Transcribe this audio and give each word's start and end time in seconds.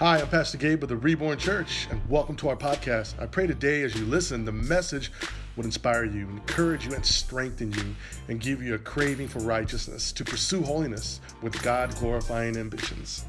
Hi, 0.00 0.20
I'm 0.20 0.28
Pastor 0.28 0.58
Gabe 0.58 0.84
of 0.84 0.90
the 0.90 0.96
Reborn 0.96 1.38
Church, 1.38 1.88
and 1.90 2.00
welcome 2.08 2.36
to 2.36 2.50
our 2.50 2.56
podcast. 2.56 3.20
I 3.20 3.26
pray 3.26 3.48
today 3.48 3.82
as 3.82 3.96
you 3.96 4.04
listen, 4.04 4.44
the 4.44 4.52
message 4.52 5.10
would 5.56 5.66
inspire 5.66 6.04
you, 6.04 6.28
encourage 6.28 6.86
you, 6.86 6.94
and 6.94 7.04
strengthen 7.04 7.72
you, 7.72 7.96
and 8.28 8.40
give 8.40 8.62
you 8.62 8.76
a 8.76 8.78
craving 8.78 9.26
for 9.26 9.40
righteousness 9.40 10.12
to 10.12 10.24
pursue 10.24 10.62
holiness 10.62 11.20
with 11.42 11.60
God 11.64 11.96
glorifying 11.96 12.56
ambitions. 12.56 13.24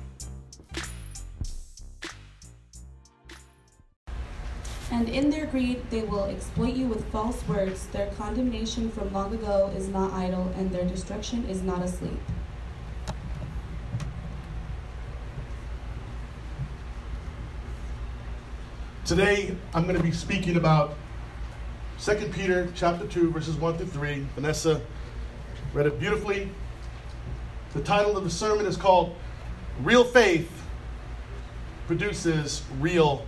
And 4.92 5.10
in 5.10 5.32
their 5.32 5.48
greed, 5.48 5.82
they 5.90 6.04
will 6.04 6.26
exploit 6.26 6.76
you 6.76 6.86
with 6.86 7.04
false 7.12 7.48
words. 7.48 7.88
Their 7.88 8.12
condemnation 8.12 8.92
from 8.92 9.12
long 9.12 9.34
ago 9.34 9.74
is 9.76 9.88
not 9.88 10.14
idle, 10.14 10.54
and 10.56 10.70
their 10.70 10.86
destruction 10.86 11.50
is 11.50 11.64
not 11.64 11.82
asleep. 11.82 12.20
Today, 19.10 19.56
I'm 19.74 19.86
going 19.86 19.98
to 19.98 20.04
be 20.04 20.12
speaking 20.12 20.56
about 20.56 20.94
2 22.00 22.14
Peter 22.32 22.72
chapter 22.76 23.08
2, 23.08 23.32
verses 23.32 23.56
1 23.56 23.78
through 23.80 23.88
3. 23.88 24.24
Vanessa 24.36 24.82
read 25.74 25.88
it 25.88 26.00
beautifully. 26.00 26.52
The 27.74 27.82
title 27.82 28.16
of 28.16 28.24
the 28.24 28.30
sermon 28.30 28.68
is 28.68 28.78
called 28.78 29.16
Real 29.82 30.04
Faith 30.04 30.48
Produces 31.88 32.62
Real 32.80 33.26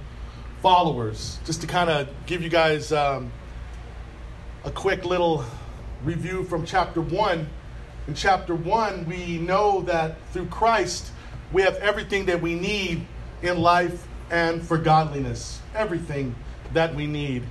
Followers. 0.62 1.40
Just 1.48 1.62
to 1.62 1.68
kind 1.68 1.90
of 1.90 2.08
give 2.28 2.44
you 2.44 2.50
guys 2.50 2.92
um, 2.92 3.32
a 4.64 4.70
quick 4.70 5.04
little 5.04 5.44
review 6.04 6.44
from 6.44 6.64
chapter 6.64 7.02
1. 7.02 7.50
In 8.08 8.14
chapter 8.14 8.54
1, 8.54 9.06
we 9.08 9.40
know 9.40 9.82
that 9.82 10.18
through 10.32 10.46
Christ, 10.46 11.12
we 11.52 11.64
have 11.64 11.74
everything 11.78 12.28
that 12.28 12.40
we 12.40 12.54
need 12.54 13.08
in 13.42 13.58
life 13.58 14.08
and 14.30 14.62
for 14.62 14.78
godliness. 14.78 15.61
Everything 15.76 16.36
that 16.74 16.94
we 16.94 17.08
need. 17.08 17.44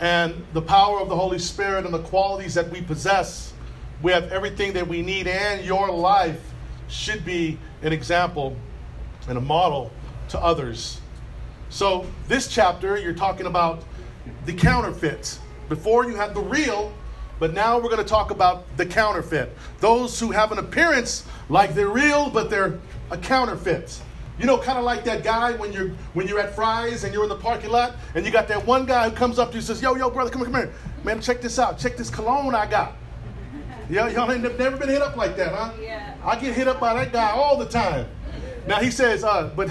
And 0.00 0.44
the 0.52 0.62
power 0.62 1.00
of 1.00 1.08
the 1.08 1.16
Holy 1.16 1.38
Spirit 1.38 1.84
and 1.84 1.94
the 1.94 2.02
qualities 2.02 2.54
that 2.54 2.70
we 2.70 2.82
possess, 2.82 3.52
we 4.02 4.12
have 4.12 4.30
everything 4.30 4.72
that 4.74 4.86
we 4.86 5.02
need, 5.02 5.26
and 5.26 5.64
your 5.64 5.90
life 5.90 6.40
should 6.88 7.24
be 7.24 7.58
an 7.82 7.92
example 7.92 8.56
and 9.28 9.38
a 9.38 9.40
model 9.40 9.90
to 10.28 10.38
others. 10.38 11.00
So, 11.68 12.06
this 12.28 12.48
chapter, 12.48 12.96
you're 12.96 13.12
talking 13.12 13.46
about 13.46 13.82
the 14.44 14.52
counterfeit. 14.52 15.38
Before 15.68 16.04
you 16.04 16.14
had 16.14 16.34
the 16.34 16.40
real, 16.40 16.92
but 17.38 17.52
now 17.52 17.76
we're 17.76 17.90
going 17.90 17.98
to 17.98 18.04
talk 18.04 18.30
about 18.30 18.64
the 18.76 18.86
counterfeit. 18.86 19.56
Those 19.80 20.18
who 20.20 20.30
have 20.30 20.52
an 20.52 20.58
appearance 20.58 21.24
like 21.48 21.74
they're 21.74 21.88
real, 21.88 22.30
but 22.30 22.50
they're 22.50 22.78
a 23.10 23.18
counterfeit. 23.18 24.00
You 24.38 24.46
know, 24.46 24.58
kind 24.58 24.78
of 24.78 24.84
like 24.84 25.04
that 25.04 25.24
guy 25.24 25.52
when 25.52 25.72
you're 25.72 25.88
when 26.12 26.28
you're 26.28 26.40
at 26.40 26.54
Fry's 26.54 27.04
and 27.04 27.14
you're 27.14 27.22
in 27.22 27.28
the 27.28 27.36
parking 27.36 27.70
lot 27.70 27.96
and 28.14 28.26
you 28.26 28.30
got 28.30 28.48
that 28.48 28.66
one 28.66 28.84
guy 28.84 29.08
who 29.08 29.16
comes 29.16 29.38
up 29.38 29.48
to 29.48 29.54
you 29.54 29.58
and 29.58 29.66
says, 29.66 29.80
"Yo, 29.80 29.94
yo, 29.94 30.10
brother, 30.10 30.30
come 30.30 30.42
here, 30.42 30.50
come 30.50 30.60
here, 30.60 30.72
man, 31.04 31.20
check 31.22 31.40
this 31.40 31.58
out, 31.58 31.78
check 31.78 31.96
this 31.96 32.10
cologne 32.10 32.54
I 32.54 32.66
got." 32.66 32.96
Yeah, 33.88 34.08
y'all 34.08 34.30
ain't 34.30 34.42
never 34.42 34.76
been 34.76 34.88
hit 34.88 35.00
up 35.00 35.16
like 35.16 35.36
that, 35.36 35.54
huh? 35.54 35.72
Yeah. 35.80 36.16
I 36.24 36.36
get 36.38 36.54
hit 36.54 36.66
up 36.66 36.80
by 36.80 36.92
that 36.94 37.12
guy 37.12 37.30
all 37.30 37.56
the 37.56 37.66
time. 37.66 38.08
Now 38.66 38.80
he 38.80 38.90
says, 38.90 39.22
uh, 39.22 39.50
but 39.56 39.70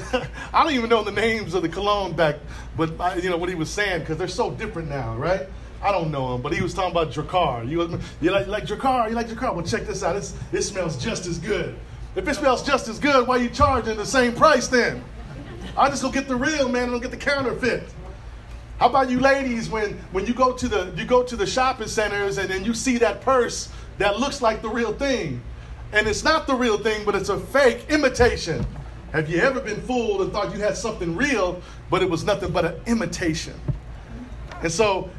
I 0.53 0.63
don't 0.63 0.73
even 0.73 0.89
know 0.89 1.03
the 1.03 1.11
names 1.11 1.53
of 1.53 1.61
the 1.61 1.69
cologne 1.69 2.13
back, 2.13 2.37
but 2.77 2.99
I, 2.99 3.15
you 3.17 3.29
know 3.29 3.37
what 3.37 3.49
he 3.49 3.55
was 3.55 3.69
saying 3.69 3.99
because 4.01 4.17
they're 4.17 4.27
so 4.27 4.51
different 4.51 4.89
now, 4.89 5.15
right? 5.15 5.47
I 5.81 5.91
don't 5.91 6.11
know 6.11 6.33
him, 6.33 6.41
but 6.41 6.53
he 6.53 6.61
was 6.61 6.73
talking 6.73 6.91
about 6.91 7.11
Drakkar. 7.11 7.69
You, 7.69 7.99
you 8.21 8.31
like, 8.31 8.45
you 8.45 8.51
like 8.51 8.65
Drakkar? 8.65 9.09
You 9.09 9.15
like 9.15 9.27
Drakkar? 9.27 9.53
Well, 9.53 9.65
check 9.65 9.85
this 9.85 10.01
out. 10.01 10.15
It's, 10.15 10.33
it 10.51 10.63
smells 10.63 10.97
just 10.97 11.27
as 11.27 11.37
good. 11.37 11.75
If 12.15 12.27
it 12.27 12.35
smells 12.35 12.63
just 12.63 12.87
as 12.87 12.97
good, 12.97 13.27
why 13.27 13.37
you 13.37 13.49
charging 13.49 13.97
the 13.97 14.05
same 14.05 14.33
price 14.33 14.67
then? 14.67 15.03
I 15.77 15.89
just 15.89 16.01
go 16.01 16.09
get 16.09 16.27
the 16.27 16.35
real 16.35 16.69
man 16.69 16.83
and 16.83 16.91
don't 16.93 17.01
get 17.01 17.11
the 17.11 17.17
counterfeit. 17.17 17.83
How 18.79 18.87
about 18.87 19.09
you 19.09 19.19
ladies 19.19 19.69
when, 19.69 19.93
when 20.11 20.25
you 20.25 20.33
go 20.33 20.53
to 20.53 20.67
the 20.67 20.93
you 20.95 21.05
go 21.05 21.23
to 21.23 21.35
the 21.35 21.45
shopping 21.45 21.87
centers 21.87 22.37
and 22.37 22.49
then 22.49 22.63
you 22.63 22.73
see 22.73 22.97
that 22.99 23.21
purse 23.21 23.69
that 23.97 24.19
looks 24.19 24.41
like 24.41 24.61
the 24.61 24.69
real 24.69 24.93
thing. 24.93 25.41
And 25.91 26.07
it's 26.07 26.23
not 26.23 26.47
the 26.47 26.55
real 26.55 26.77
thing, 26.77 27.05
but 27.05 27.15
it's 27.15 27.29
a 27.29 27.39
fake 27.39 27.85
imitation. 27.89 28.65
Have 29.11 29.29
you 29.29 29.39
ever 29.39 29.61
been 29.61 29.81
fooled 29.81 30.21
and 30.21 30.31
thought 30.31 30.53
you 30.53 30.59
had 30.59 30.75
something 30.75 31.15
real, 31.15 31.61
but 31.89 32.01
it 32.01 32.09
was 32.09 32.25
nothing 32.25 32.51
but 32.51 32.65
an 32.65 32.75
imitation? 32.85 33.53
And 34.61 34.71
so 34.71 35.09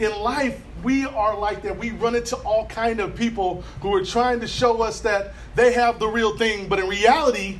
in 0.00 0.18
life, 0.18 0.60
we 0.82 1.04
are 1.04 1.38
like 1.38 1.62
that. 1.62 1.78
We 1.78 1.90
run 1.90 2.14
into 2.14 2.36
all 2.36 2.66
kind 2.66 3.00
of 3.00 3.14
people 3.14 3.62
who 3.82 3.94
are 3.94 4.04
trying 4.04 4.40
to 4.40 4.46
show 4.46 4.82
us 4.82 5.00
that 5.00 5.34
they 5.54 5.72
have 5.74 5.98
the 5.98 6.08
real 6.08 6.36
thing, 6.36 6.68
but 6.68 6.78
in 6.78 6.88
reality, 6.88 7.58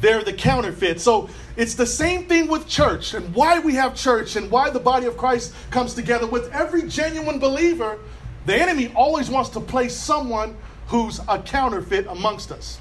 they're 0.00 0.24
the 0.24 0.32
counterfeit. 0.32 1.00
So 1.00 1.28
it's 1.56 1.74
the 1.74 1.86
same 1.86 2.26
thing 2.26 2.48
with 2.48 2.66
church 2.66 3.14
and 3.14 3.34
why 3.34 3.58
we 3.58 3.74
have 3.74 3.94
church 3.94 4.36
and 4.36 4.50
why 4.50 4.70
the 4.70 4.80
body 4.80 5.06
of 5.06 5.16
Christ 5.16 5.54
comes 5.70 5.92
together. 5.94 6.26
With 6.26 6.50
every 6.52 6.84
genuine 6.88 7.38
believer, 7.38 7.98
the 8.46 8.54
enemy 8.54 8.90
always 8.96 9.28
wants 9.28 9.50
to 9.50 9.60
place 9.60 9.94
someone 9.94 10.56
who's 10.86 11.20
a 11.28 11.38
counterfeit 11.38 12.06
amongst 12.06 12.50
us. 12.50 12.80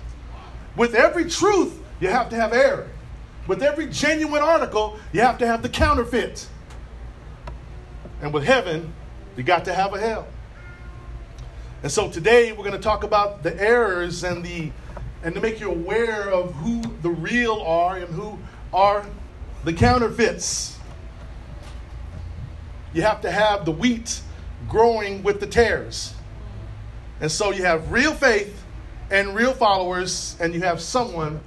With 0.78 0.95
every 0.95 1.29
truth, 1.29 1.78
you 1.99 2.07
have 2.07 2.29
to 2.29 2.35
have 2.38 2.53
error. 2.53 2.88
With 3.45 3.61
every 3.61 3.88
genuine 3.88 4.41
article, 4.41 4.97
you 5.11 5.22
have 5.22 5.38
to 5.39 5.47
have 5.47 5.61
the 5.61 5.69
counterfeit. 5.69 6.47
And 8.22 8.33
with 8.33 8.43
heaven, 8.43 8.93
you 9.36 9.44
got 9.44 9.66
to 9.66 9.74
have 9.74 9.94
a 9.94 10.00
hell. 10.00 10.28
And 11.84 11.92
so 11.92 12.09
today 12.09 12.52
we're 12.52 12.64
going 12.64 12.72
to 12.74 12.80
talk 12.80 13.03
about 13.03 13.44
the 13.44 13.59
errors 13.59 14.24
and 14.24 14.44
the 14.44 14.72
and 15.24 15.36
to 15.36 15.42
make 15.42 15.59
you 15.59 15.69
aware 15.69 16.30
of 16.30 16.53
who 16.56 16.81
the 17.02 17.09
real 17.09 17.62
are 17.62 17.97
and 17.97 18.14
who 18.14 18.40
are 18.74 19.06
the 19.64 19.74
counterfeits. 19.74 20.78
You 22.94 23.03
have 23.03 23.22
to 23.22 23.31
have 23.31 23.66
the 23.66 23.72
wheat 23.72 24.22
growing 24.68 25.22
with 25.24 25.40
the 25.40 25.47
tares. 25.47 26.14
And 27.20 27.31
so 27.31 27.52
you 27.52 27.64
have 27.64 27.91
real 27.91 28.14
faith 28.14 28.64
and 29.12 29.36
real 29.36 29.53
followers, 29.53 30.36
and 30.40 30.53
you 30.53 30.62
have 30.62 30.81
someone, 30.81 31.41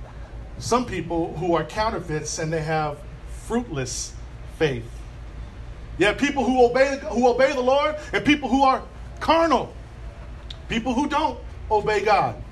some 0.58 0.86
people 0.86 1.36
who 1.36 1.54
are 1.54 1.64
counterfeits 1.64 2.38
and 2.38 2.52
they 2.52 2.62
have 2.62 2.98
fruitless 3.46 4.14
faith. 4.58 4.93
You 5.98 6.06
have 6.06 6.18
people 6.18 6.44
who 6.44 6.64
obey, 6.64 6.98
who 7.10 7.28
obey 7.28 7.52
the 7.52 7.60
Lord 7.60 7.96
and 8.12 8.24
people 8.24 8.48
who 8.48 8.62
are 8.62 8.82
carnal, 9.20 9.72
people 10.68 10.92
who 10.94 11.08
don't 11.08 11.38
obey 11.70 12.04
God. 12.04 12.42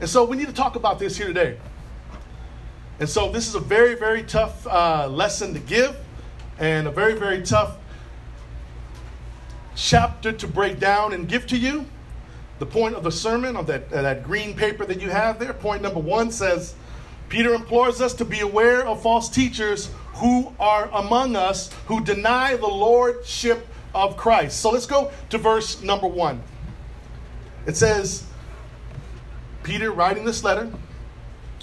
And 0.00 0.08
so 0.08 0.24
we 0.24 0.36
need 0.36 0.46
to 0.46 0.52
talk 0.52 0.76
about 0.76 0.98
this 0.98 1.16
here 1.16 1.26
today. 1.26 1.58
And 3.00 3.08
so 3.08 3.30
this 3.30 3.48
is 3.48 3.54
a 3.54 3.60
very, 3.60 3.94
very 3.94 4.22
tough 4.22 4.66
uh, 4.66 5.08
lesson 5.08 5.52
to 5.54 5.60
give 5.60 5.96
and 6.58 6.86
a 6.86 6.90
very, 6.90 7.14
very 7.14 7.42
tough 7.42 7.76
chapter 9.74 10.32
to 10.32 10.46
break 10.46 10.78
down 10.78 11.12
and 11.12 11.26
give 11.26 11.46
to 11.48 11.56
you. 11.56 11.86
The 12.58 12.66
point 12.66 12.94
of 12.94 13.02
the 13.02 13.10
sermon 13.10 13.56
of 13.56 13.66
that, 13.68 13.90
uh, 13.90 14.02
that 14.02 14.22
green 14.22 14.54
paper 14.54 14.84
that 14.84 15.00
you 15.00 15.08
have 15.08 15.38
there, 15.38 15.54
point 15.54 15.80
number 15.80 16.00
one 16.00 16.30
says, 16.30 16.74
Peter 17.30 17.54
implores 17.54 18.02
us 18.02 18.12
to 18.14 18.24
be 18.24 18.40
aware 18.40 18.86
of 18.86 19.02
false 19.02 19.28
teachers 19.28 19.90
who 20.20 20.54
are 20.60 20.90
among 20.92 21.34
us 21.34 21.72
who 21.86 22.04
deny 22.04 22.54
the 22.56 22.66
lordship 22.66 23.66
of 23.94 24.16
Christ. 24.16 24.60
So 24.60 24.70
let's 24.70 24.86
go 24.86 25.10
to 25.30 25.38
verse 25.38 25.82
number 25.82 26.06
one. 26.06 26.42
It 27.66 27.76
says, 27.76 28.24
Peter 29.62 29.90
writing 29.92 30.24
this 30.24 30.44
letter 30.44 30.70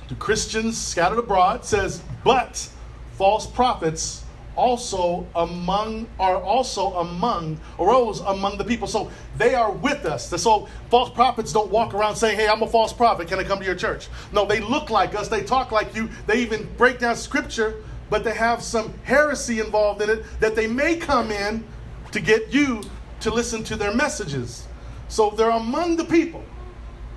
to 0.07 0.15
Christians 0.15 0.77
scattered 0.77 1.19
abroad 1.19 1.65
says, 1.65 2.01
But 2.23 2.69
false 3.13 3.45
prophets 3.47 4.23
also 4.55 5.27
among 5.35 6.07
are 6.19 6.41
also 6.41 6.93
among 6.95 7.59
arose 7.79 8.21
among 8.21 8.57
the 8.57 8.63
people. 8.63 8.87
So 8.87 9.11
they 9.37 9.53
are 9.53 9.71
with 9.71 10.05
us. 10.05 10.29
So 10.41 10.67
false 10.89 11.11
prophets 11.11 11.53
don't 11.53 11.69
walk 11.69 11.93
around 11.93 12.15
saying, 12.15 12.37
Hey, 12.37 12.47
I'm 12.47 12.63
a 12.63 12.67
false 12.67 12.91
prophet. 12.91 13.27
Can 13.27 13.39
I 13.39 13.43
come 13.43 13.59
to 13.59 13.65
your 13.65 13.75
church? 13.75 14.07
No, 14.31 14.45
they 14.45 14.59
look 14.59 14.89
like 14.89 15.13
us, 15.13 15.27
they 15.27 15.43
talk 15.43 15.71
like 15.71 15.95
you, 15.95 16.09
they 16.25 16.41
even 16.41 16.67
break 16.75 16.99
down 16.99 17.15
scripture, 17.15 17.83
but 18.09 18.23
they 18.23 18.33
have 18.33 18.61
some 18.63 18.93
heresy 19.03 19.59
involved 19.59 20.01
in 20.01 20.09
it 20.09 20.25
that 20.39 20.55
they 20.55 20.67
may 20.67 20.95
come 20.95 21.31
in 21.31 21.63
to 22.11 22.19
get 22.19 22.53
you 22.53 22.81
to 23.19 23.31
listen 23.31 23.63
to 23.65 23.75
their 23.75 23.93
messages. 23.93 24.67
So 25.09 25.29
they're 25.31 25.49
among 25.49 25.95
the 25.95 26.05
people. 26.05 26.43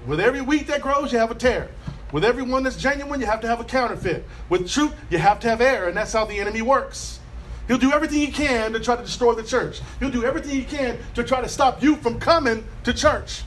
With 0.07 0.21
every 0.21 0.41
wheat 0.41 0.67
that 0.69 0.81
grows, 0.81 1.13
you 1.13 1.19
have 1.19 1.31
a 1.31 1.35
tare. 1.35 1.71
With 2.13 2.25
everyone 2.25 2.63
that's 2.63 2.77
genuine, 2.77 3.21
you 3.21 3.27
have 3.27 3.41
to 3.43 3.47
have 3.47 3.61
a 3.61 3.65
counterfeit. 3.65 4.25
With 4.49 4.69
truth, 4.69 4.95
you 5.11 5.19
have 5.19 5.39
to 5.41 5.49
have 5.49 5.61
error, 5.61 5.89
and 5.89 5.97
that's 5.97 6.13
how 6.13 6.25
the 6.25 6.39
enemy 6.39 6.63
works. 6.63 7.21
He'll 7.69 7.79
do 7.79 7.93
everything 7.93 8.19
he 8.19 8.33
can 8.33 8.73
to 8.73 8.81
try 8.81 8.97
to 8.97 9.03
destroy 9.03 9.35
the 9.35 9.45
church. 9.45 9.81
He'll 10.01 10.11
do 10.11 10.25
everything 10.25 10.51
he 10.51 10.65
can 10.65 10.99
to 11.15 11.23
try 11.23 11.41
to 11.41 11.49
stop 11.49 11.83
you 11.83 11.95
from 11.97 12.19
coming 12.19 12.65
to 12.83 12.93
church. 12.93 13.45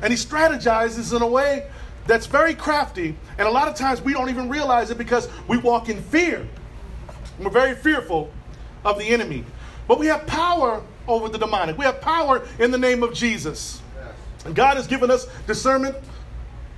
And 0.00 0.12
he 0.12 0.16
strategizes 0.16 1.14
in 1.14 1.22
a 1.22 1.26
way 1.26 1.68
that's 2.06 2.26
very 2.26 2.54
crafty, 2.54 3.16
and 3.36 3.48
a 3.48 3.50
lot 3.50 3.68
of 3.68 3.74
times 3.74 4.00
we 4.00 4.12
don't 4.12 4.30
even 4.30 4.48
realize 4.48 4.90
it 4.90 4.98
because 4.98 5.28
we 5.48 5.58
walk 5.58 5.88
in 5.88 6.00
fear. 6.00 6.46
We're 7.38 7.50
very 7.50 7.74
fearful 7.74 8.30
of 8.84 8.98
the 8.98 9.04
enemy. 9.04 9.44
But 9.86 9.98
we 9.98 10.06
have 10.06 10.26
power 10.26 10.82
over 11.06 11.28
the 11.28 11.38
demonic. 11.38 11.78
We 11.78 11.84
have 11.84 12.00
power 12.00 12.46
in 12.58 12.70
the 12.70 12.78
name 12.78 13.02
of 13.02 13.14
Jesus. 13.14 13.80
And 14.44 14.54
God 14.54 14.76
has 14.76 14.86
given 14.86 15.10
us 15.10 15.26
discernment 15.46 15.96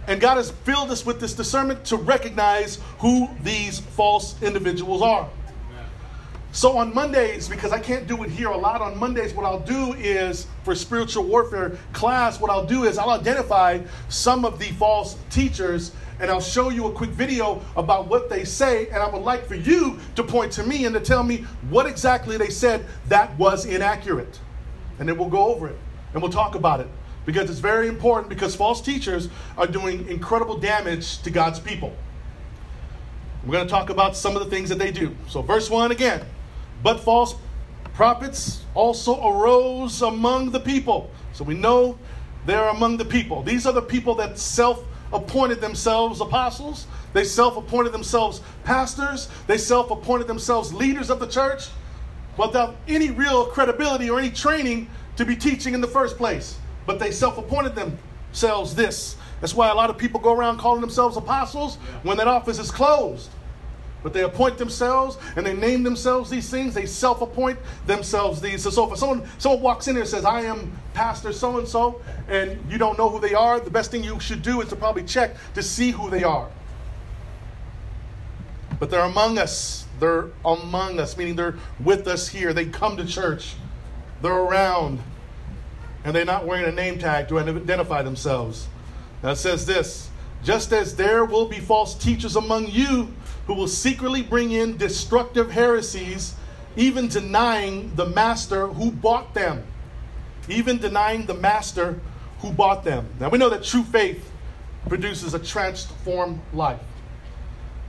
And 0.06 0.20
God 0.20 0.38
has 0.38 0.50
filled 0.50 0.90
us 0.90 1.04
with 1.04 1.20
this 1.20 1.34
discernment 1.34 1.84
to 1.86 1.96
recognize 1.96 2.80
who 2.98 3.28
these 3.42 3.78
false 3.80 4.40
individuals 4.42 5.02
are. 5.02 5.28
So 6.52 6.76
on 6.78 6.92
Mondays, 6.92 7.48
because 7.48 7.70
I 7.70 7.78
can't 7.78 8.08
do 8.08 8.24
it 8.24 8.30
here 8.30 8.48
a 8.48 8.56
lot, 8.56 8.80
on 8.80 8.98
Mondays, 8.98 9.32
what 9.32 9.46
I'll 9.46 9.60
do 9.60 9.92
is 9.92 10.48
for 10.64 10.74
spiritual 10.74 11.24
warfare 11.24 11.78
class, 11.92 12.40
what 12.40 12.50
I'll 12.50 12.66
do 12.66 12.84
is 12.84 12.98
I'll 12.98 13.10
identify 13.10 13.78
some 14.08 14.44
of 14.44 14.58
the 14.58 14.66
false 14.72 15.16
teachers 15.30 15.92
and 16.20 16.30
I'll 16.30 16.40
show 16.40 16.68
you 16.68 16.86
a 16.86 16.92
quick 16.92 17.10
video 17.10 17.62
about 17.76 18.08
what 18.08 18.28
they 18.28 18.44
say. 18.44 18.88
And 18.88 18.98
I 18.98 19.08
would 19.08 19.22
like 19.22 19.46
for 19.46 19.54
you 19.54 19.98
to 20.16 20.22
point 20.22 20.52
to 20.52 20.62
me 20.62 20.84
and 20.84 20.94
to 20.94 21.00
tell 21.00 21.22
me 21.22 21.38
what 21.70 21.86
exactly 21.86 22.36
they 22.36 22.50
said 22.50 22.84
that 23.08 23.36
was 23.38 23.64
inaccurate. 23.64 24.38
And 24.98 25.08
then 25.08 25.16
we'll 25.16 25.30
go 25.30 25.46
over 25.46 25.68
it 25.68 25.78
and 26.12 26.22
we'll 26.22 26.32
talk 26.32 26.54
about 26.54 26.80
it 26.80 26.88
because 27.24 27.50
it's 27.50 27.60
very 27.60 27.88
important 27.88 28.28
because 28.28 28.54
false 28.54 28.80
teachers 28.80 29.28
are 29.56 29.66
doing 29.66 30.06
incredible 30.08 30.58
damage 30.58 31.22
to 31.22 31.30
God's 31.30 31.58
people. 31.58 31.94
We're 33.44 33.52
going 33.52 33.66
to 33.66 33.70
talk 33.70 33.88
about 33.88 34.16
some 34.16 34.36
of 34.36 34.44
the 34.44 34.50
things 34.50 34.68
that 34.68 34.78
they 34.78 34.90
do. 34.90 35.16
So, 35.26 35.40
verse 35.40 35.70
1 35.70 35.92
again. 35.92 36.26
But 36.82 37.00
false 37.00 37.34
prophets 37.94 38.64
also 38.74 39.26
arose 39.26 40.02
among 40.02 40.50
the 40.50 40.60
people. 40.60 41.10
So 41.32 41.44
we 41.44 41.54
know 41.54 41.98
they're 42.46 42.68
among 42.68 42.96
the 42.96 43.04
people. 43.04 43.42
These 43.42 43.66
are 43.66 43.72
the 43.72 43.82
people 43.82 44.14
that 44.16 44.38
self 44.38 44.84
appointed 45.12 45.60
themselves 45.60 46.20
apostles. 46.20 46.86
They 47.12 47.24
self 47.24 47.56
appointed 47.56 47.92
themselves 47.92 48.40
pastors. 48.64 49.28
They 49.46 49.58
self 49.58 49.90
appointed 49.90 50.26
themselves 50.26 50.72
leaders 50.72 51.10
of 51.10 51.20
the 51.20 51.26
church 51.26 51.68
without 52.36 52.76
any 52.88 53.10
real 53.10 53.46
credibility 53.46 54.08
or 54.08 54.18
any 54.18 54.30
training 54.30 54.88
to 55.16 55.24
be 55.24 55.36
teaching 55.36 55.74
in 55.74 55.80
the 55.80 55.88
first 55.88 56.16
place. 56.16 56.58
But 56.86 56.98
they 56.98 57.10
self 57.10 57.38
appointed 57.38 57.74
themselves 57.74 58.74
this. 58.74 59.16
That's 59.40 59.54
why 59.54 59.70
a 59.70 59.74
lot 59.74 59.90
of 59.90 59.98
people 59.98 60.20
go 60.20 60.32
around 60.32 60.58
calling 60.58 60.80
themselves 60.80 61.16
apostles 61.16 61.76
when 62.02 62.16
that 62.18 62.28
office 62.28 62.58
is 62.58 62.70
closed. 62.70 63.30
But 64.02 64.12
they 64.14 64.22
appoint 64.22 64.56
themselves 64.56 65.18
and 65.36 65.44
they 65.44 65.54
name 65.54 65.82
themselves 65.82 66.30
these 66.30 66.48
things. 66.48 66.74
They 66.74 66.86
self 66.86 67.20
appoint 67.20 67.58
themselves 67.86 68.40
these. 68.40 68.62
So, 68.62 68.70
so 68.70 68.92
if 68.92 68.98
someone, 68.98 69.28
someone 69.38 69.60
walks 69.60 69.88
in 69.88 69.94
here 69.94 70.02
and 70.02 70.10
says, 70.10 70.24
I 70.24 70.42
am 70.42 70.72
Pastor 70.94 71.32
so 71.32 71.58
and 71.58 71.68
so, 71.68 72.00
and 72.28 72.58
you 72.70 72.78
don't 72.78 72.96
know 72.96 73.08
who 73.08 73.20
they 73.20 73.34
are, 73.34 73.60
the 73.60 73.70
best 73.70 73.90
thing 73.90 74.02
you 74.02 74.18
should 74.20 74.42
do 74.42 74.60
is 74.62 74.68
to 74.68 74.76
probably 74.76 75.04
check 75.04 75.36
to 75.54 75.62
see 75.62 75.90
who 75.90 76.08
they 76.08 76.24
are. 76.24 76.48
But 78.78 78.90
they're 78.90 79.00
among 79.00 79.38
us. 79.38 79.86
They're 79.98 80.30
among 80.46 80.98
us, 80.98 81.18
meaning 81.18 81.36
they're 81.36 81.56
with 81.78 82.08
us 82.08 82.26
here. 82.28 82.54
They 82.54 82.64
come 82.64 82.96
to 82.96 83.04
church, 83.04 83.54
they're 84.22 84.32
around, 84.32 85.00
and 86.04 86.16
they're 86.16 86.24
not 86.24 86.46
wearing 86.46 86.64
a 86.64 86.72
name 86.72 86.98
tag 86.98 87.28
to 87.28 87.38
identify 87.38 88.00
themselves. 88.00 88.66
It 89.22 89.36
says 89.36 89.66
this 89.66 90.10
just 90.42 90.72
as 90.72 90.96
there 90.96 91.24
will 91.24 91.46
be 91.46 91.58
false 91.58 91.94
teachers 91.94 92.36
among 92.36 92.68
you 92.68 93.12
who 93.46 93.54
will 93.54 93.68
secretly 93.68 94.22
bring 94.22 94.50
in 94.52 94.76
destructive 94.76 95.50
heresies, 95.50 96.34
even 96.76 97.08
denying 97.08 97.94
the 97.96 98.06
master 98.06 98.68
who 98.68 98.90
bought 98.90 99.34
them. 99.34 99.64
Even 100.48 100.78
denying 100.78 101.26
the 101.26 101.34
master 101.34 102.00
who 102.40 102.52
bought 102.52 102.84
them. 102.84 103.08
Now 103.18 103.28
we 103.28 103.38
know 103.38 103.50
that 103.50 103.64
true 103.64 103.82
faith 103.82 104.30
produces 104.88 105.34
a 105.34 105.38
transformed 105.38 106.40
life. 106.52 106.80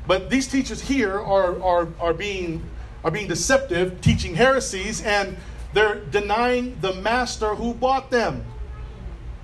But 0.08 0.30
these 0.30 0.48
teachers 0.48 0.82
here 0.82 1.14
are, 1.14 1.62
are, 1.62 1.88
are, 2.00 2.14
being, 2.14 2.64
are 3.04 3.12
being 3.12 3.28
deceptive, 3.28 4.02
teaching 4.02 4.36
heresies, 4.36 5.02
and 5.04 5.38
they're 5.74 6.04
denying 6.06 6.78
the 6.82 6.94
master 6.96 7.56
who 7.56 7.74
bought 7.74 8.12
them. 8.12 8.44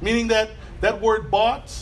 Meaning 0.01 0.27
that 0.27 0.51
that 0.81 1.01
word 1.01 1.31
bought 1.31 1.73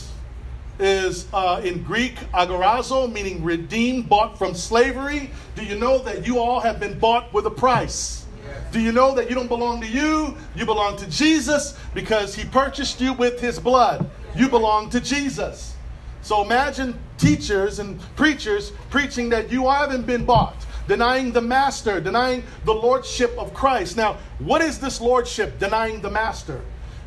is 0.78 1.26
uh, 1.32 1.60
in 1.64 1.82
Greek 1.82 2.16
agorazo, 2.32 3.10
meaning 3.10 3.42
redeemed, 3.42 4.08
bought 4.08 4.38
from 4.38 4.54
slavery. 4.54 5.30
Do 5.54 5.64
you 5.64 5.78
know 5.78 5.98
that 6.00 6.26
you 6.26 6.38
all 6.38 6.60
have 6.60 6.78
been 6.78 6.98
bought 6.98 7.32
with 7.32 7.46
a 7.46 7.50
price? 7.50 8.26
Do 8.72 8.80
you 8.80 8.92
know 8.92 9.14
that 9.14 9.28
you 9.28 9.34
don't 9.34 9.48
belong 9.48 9.80
to 9.80 9.86
you? 9.86 10.36
You 10.54 10.66
belong 10.66 10.96
to 10.98 11.08
Jesus 11.08 11.78
because 11.94 12.34
he 12.34 12.44
purchased 12.44 13.00
you 13.00 13.12
with 13.14 13.40
his 13.40 13.58
blood. 13.58 14.08
You 14.34 14.48
belong 14.48 14.90
to 14.90 15.00
Jesus. 15.00 15.74
So 16.20 16.42
imagine 16.42 16.98
teachers 17.18 17.78
and 17.78 18.00
preachers 18.16 18.72
preaching 18.90 19.28
that 19.30 19.50
you 19.50 19.68
haven't 19.68 20.06
been 20.06 20.24
bought, 20.24 20.56
denying 20.88 21.32
the 21.32 21.40
master, 21.40 22.00
denying 22.00 22.42
the 22.64 22.74
lordship 22.74 23.30
of 23.38 23.54
Christ. 23.54 23.96
Now, 23.96 24.18
what 24.40 24.60
is 24.60 24.78
this 24.78 25.00
lordship, 25.00 25.58
denying 25.58 26.00
the 26.02 26.10
master? 26.10 26.60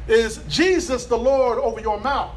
Is 0.07 0.39
Jesus 0.47 1.05
the 1.05 1.17
Lord 1.17 1.59
over 1.59 1.79
your 1.79 1.99
mouth? 1.99 2.33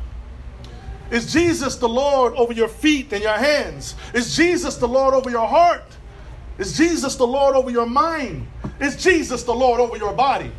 Is 1.13 1.31
Jesus 1.31 1.77
the 1.77 1.89
Lord 1.89 2.33
over 2.37 2.55
your 2.55 2.69
feet 2.69 3.13
and 3.13 3.23
your 3.23 3.37
hands? 3.37 3.95
Is 4.15 4.35
Jesus 4.35 4.77
the 4.77 4.89
Lord 4.89 5.13
over 5.13 5.29
your 5.29 5.47
heart? 5.47 5.85
Is 6.57 6.75
Jesus 6.75 7.17
the 7.17 7.27
Lord 7.27 7.55
over 7.55 7.71
your 7.71 7.85
mind? 7.85 8.47
Is 8.81 8.97
Jesus 8.97 9.43
the 9.43 9.55
Lord 9.55 9.79
over 9.79 9.99
your 9.99 10.15
body? 10.15 10.51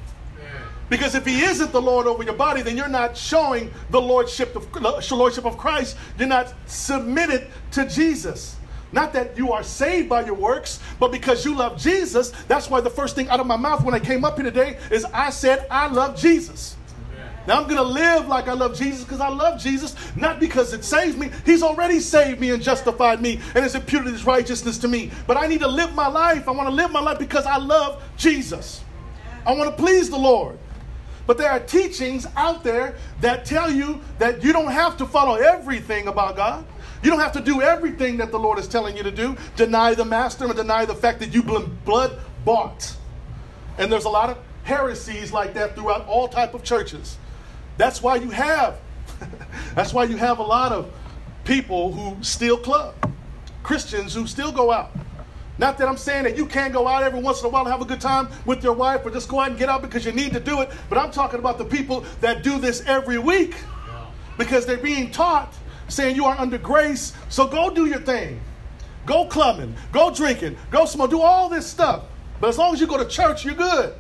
Because 0.90 1.16
if 1.16 1.26
he 1.26 1.42
isn't 1.42 1.72
the 1.72 1.82
Lord 1.82 2.06
over 2.06 2.22
your 2.22 2.36
body, 2.36 2.62
then 2.62 2.78
you're 2.78 2.88
not 2.88 3.18
showing 3.18 3.72
the 3.90 4.00
lordship 4.00 4.56
of, 4.56 5.12
lordship 5.12 5.46
of 5.46 5.58
Christ. 5.58 5.98
You're 6.20 6.28
not 6.28 6.54
submitted 6.68 7.48
to 7.72 7.90
Jesus. 7.90 8.56
Not 8.92 9.12
that 9.14 9.36
you 9.36 9.52
are 9.54 9.64
saved 9.64 10.08
by 10.08 10.24
your 10.24 10.36
works, 10.36 10.80
but 11.00 11.12
because 11.12 11.44
you 11.46 11.56
love 11.56 11.80
Jesus. 11.80 12.30
That's 12.48 12.70
why 12.70 12.80
the 12.80 12.92
first 12.92 13.16
thing 13.16 13.28
out 13.30 13.40
of 13.40 13.48
my 13.48 13.58
mouth 13.58 13.84
when 13.84 13.96
I 13.96 14.00
came 14.00 14.24
up 14.24 14.36
here 14.36 14.44
today 14.44 14.78
is 14.92 15.04
I 15.06 15.32
said, 15.32 15.66
I 15.72 15.88
love 15.88 16.16
Jesus. 16.16 16.76
Now 17.46 17.60
I'm 17.60 17.64
going 17.64 17.78
to 17.78 17.84
live 17.84 18.28
like 18.28 18.48
I 18.48 18.54
love 18.54 18.78
Jesus 18.78 19.04
because 19.04 19.20
I 19.20 19.28
love 19.28 19.60
Jesus, 19.60 19.96
not 20.16 20.40
because 20.40 20.74
it 20.74 20.84
saves 20.84 21.18
me. 21.18 21.30
He's 21.46 21.62
already 21.62 22.00
saved 22.00 22.40
me 22.40 22.52
and 22.52 22.64
justified 22.64 23.22
me 23.22 23.34
and 23.54 23.64
has 23.64 23.76
imputed 23.76 24.14
his 24.14 24.26
righteousness 24.26 24.78
to 24.80 24.88
me. 24.88 25.12
But 25.28 25.38
I 25.38 25.48
need 25.48 25.60
to 25.60 25.68
live 25.68 25.94
my 25.94 26.08
life. 26.08 26.48
I 26.48 26.52
want 26.52 26.70
to 26.70 26.76
live 26.76 26.92
my 26.92 27.02
life 27.02 27.20
because 27.20 27.46
I 27.46 27.58
love 27.58 28.02
Jesus. 28.16 28.84
I 29.46 29.54
want 29.54 29.76
to 29.76 29.84
please 29.84 30.10
the 30.10 30.18
Lord. 30.18 30.58
But 31.26 31.38
there 31.38 31.50
are 31.50 31.60
teachings 31.60 32.28
out 32.36 32.64
there 32.64 32.96
that 33.22 33.46
tell 33.46 33.72
you 33.72 34.02
that 34.20 34.44
you 34.44 34.54
don't 34.54 34.72
have 34.72 34.98
to 34.98 35.06
follow 35.06 35.36
everything 35.36 36.08
about 36.08 36.36
God. 36.36 36.66
You 37.02 37.10
don't 37.10 37.20
have 37.20 37.34
to 37.34 37.42
do 37.42 37.62
everything 37.62 38.18
that 38.18 38.32
the 38.32 38.40
Lord 38.40 38.60
is 38.60 38.68
telling 38.68 38.96
you 38.96 39.04
to 39.04 39.12
do. 39.12 39.36
Deny 39.58 39.94
the 39.94 40.06
master 40.06 40.46
and 40.46 40.56
deny 40.56 40.86
the 40.86 40.96
fact 40.96 41.20
that 41.20 41.34
you've 41.34 41.46
been 41.46 41.78
blood 41.84 42.20
bought. 42.46 42.96
And 43.78 43.92
there's 43.92 44.06
a 44.06 44.10
lot 44.10 44.30
of 44.30 44.38
heresies 44.64 45.34
like 45.34 45.54
that 45.56 45.76
throughout 45.76 46.08
all 46.08 46.28
type 46.30 46.54
of 46.54 46.64
churches. 46.64 47.18
That's 47.78 48.02
why 48.02 48.16
you 48.18 48.30
have, 48.30 48.80
that's 49.76 49.94
why 49.94 50.04
you 50.06 50.18
have 50.18 50.40
a 50.40 50.44
lot 50.44 50.72
of 50.72 50.92
people 51.44 51.92
who 51.92 52.22
still 52.24 52.58
club, 52.58 52.96
Christians 53.64 54.14
who 54.14 54.28
still 54.28 54.52
go 54.52 54.72
out. 54.72 54.92
Not 55.58 55.78
that 55.78 55.88
I'm 55.88 55.98
saying 55.98 56.24
that 56.24 56.36
you 56.36 56.46
can't 56.46 56.74
go 56.74 56.88
out 56.88 57.04
every 57.04 57.22
once 57.22 57.42
in 57.42 57.46
a 57.46 57.50
while 57.50 57.64
and 57.64 57.72
have 57.72 57.82
a 57.82 57.86
good 57.86 58.02
time 58.02 58.28
with 58.46 58.64
your 58.64 58.74
wife 58.74 59.06
or 59.06 59.12
just 59.12 59.30
go 59.30 59.40
out 59.40 59.50
and 59.50 59.58
get 59.58 59.70
out 59.70 59.82
because 59.82 60.06
you 60.06 60.12
need 60.12 60.34
to 60.34 60.40
do 60.40 60.62
it, 60.62 60.72
but 60.90 60.98
I'm 60.98 61.12
talking 61.12 61.40
about 61.40 61.58
the 61.58 61.66
people 61.66 62.02
that 62.22 62.44
do 62.44 62.60
this 62.60 62.82
every 62.88 63.20
week 63.20 63.56
because 64.38 64.66
they're 64.66 64.78
being 64.78 65.12
taught 65.12 65.54
saying 65.90 66.16
you 66.16 66.26
are 66.26 66.38
under 66.40 66.58
grace, 66.58 67.14
so 67.30 67.48
go 67.48 67.70
do 67.70 67.86
your 67.86 68.00
thing. 68.00 68.42
Go 69.06 69.26
clubbing, 69.26 69.76
go 69.92 70.12
drinking, 70.12 70.58
go 70.72 70.86
smoke, 70.86 71.10
do 71.10 71.22
all 71.22 71.50
this 71.50 71.68
stuff. 71.68 72.06
But 72.40 72.50
as 72.50 72.58
long 72.58 72.74
as 72.74 72.82
you 72.82 72.88
go 72.88 72.98
to 72.98 73.06
church, 73.06 73.46
you're 73.46 73.54
good. 73.54 73.94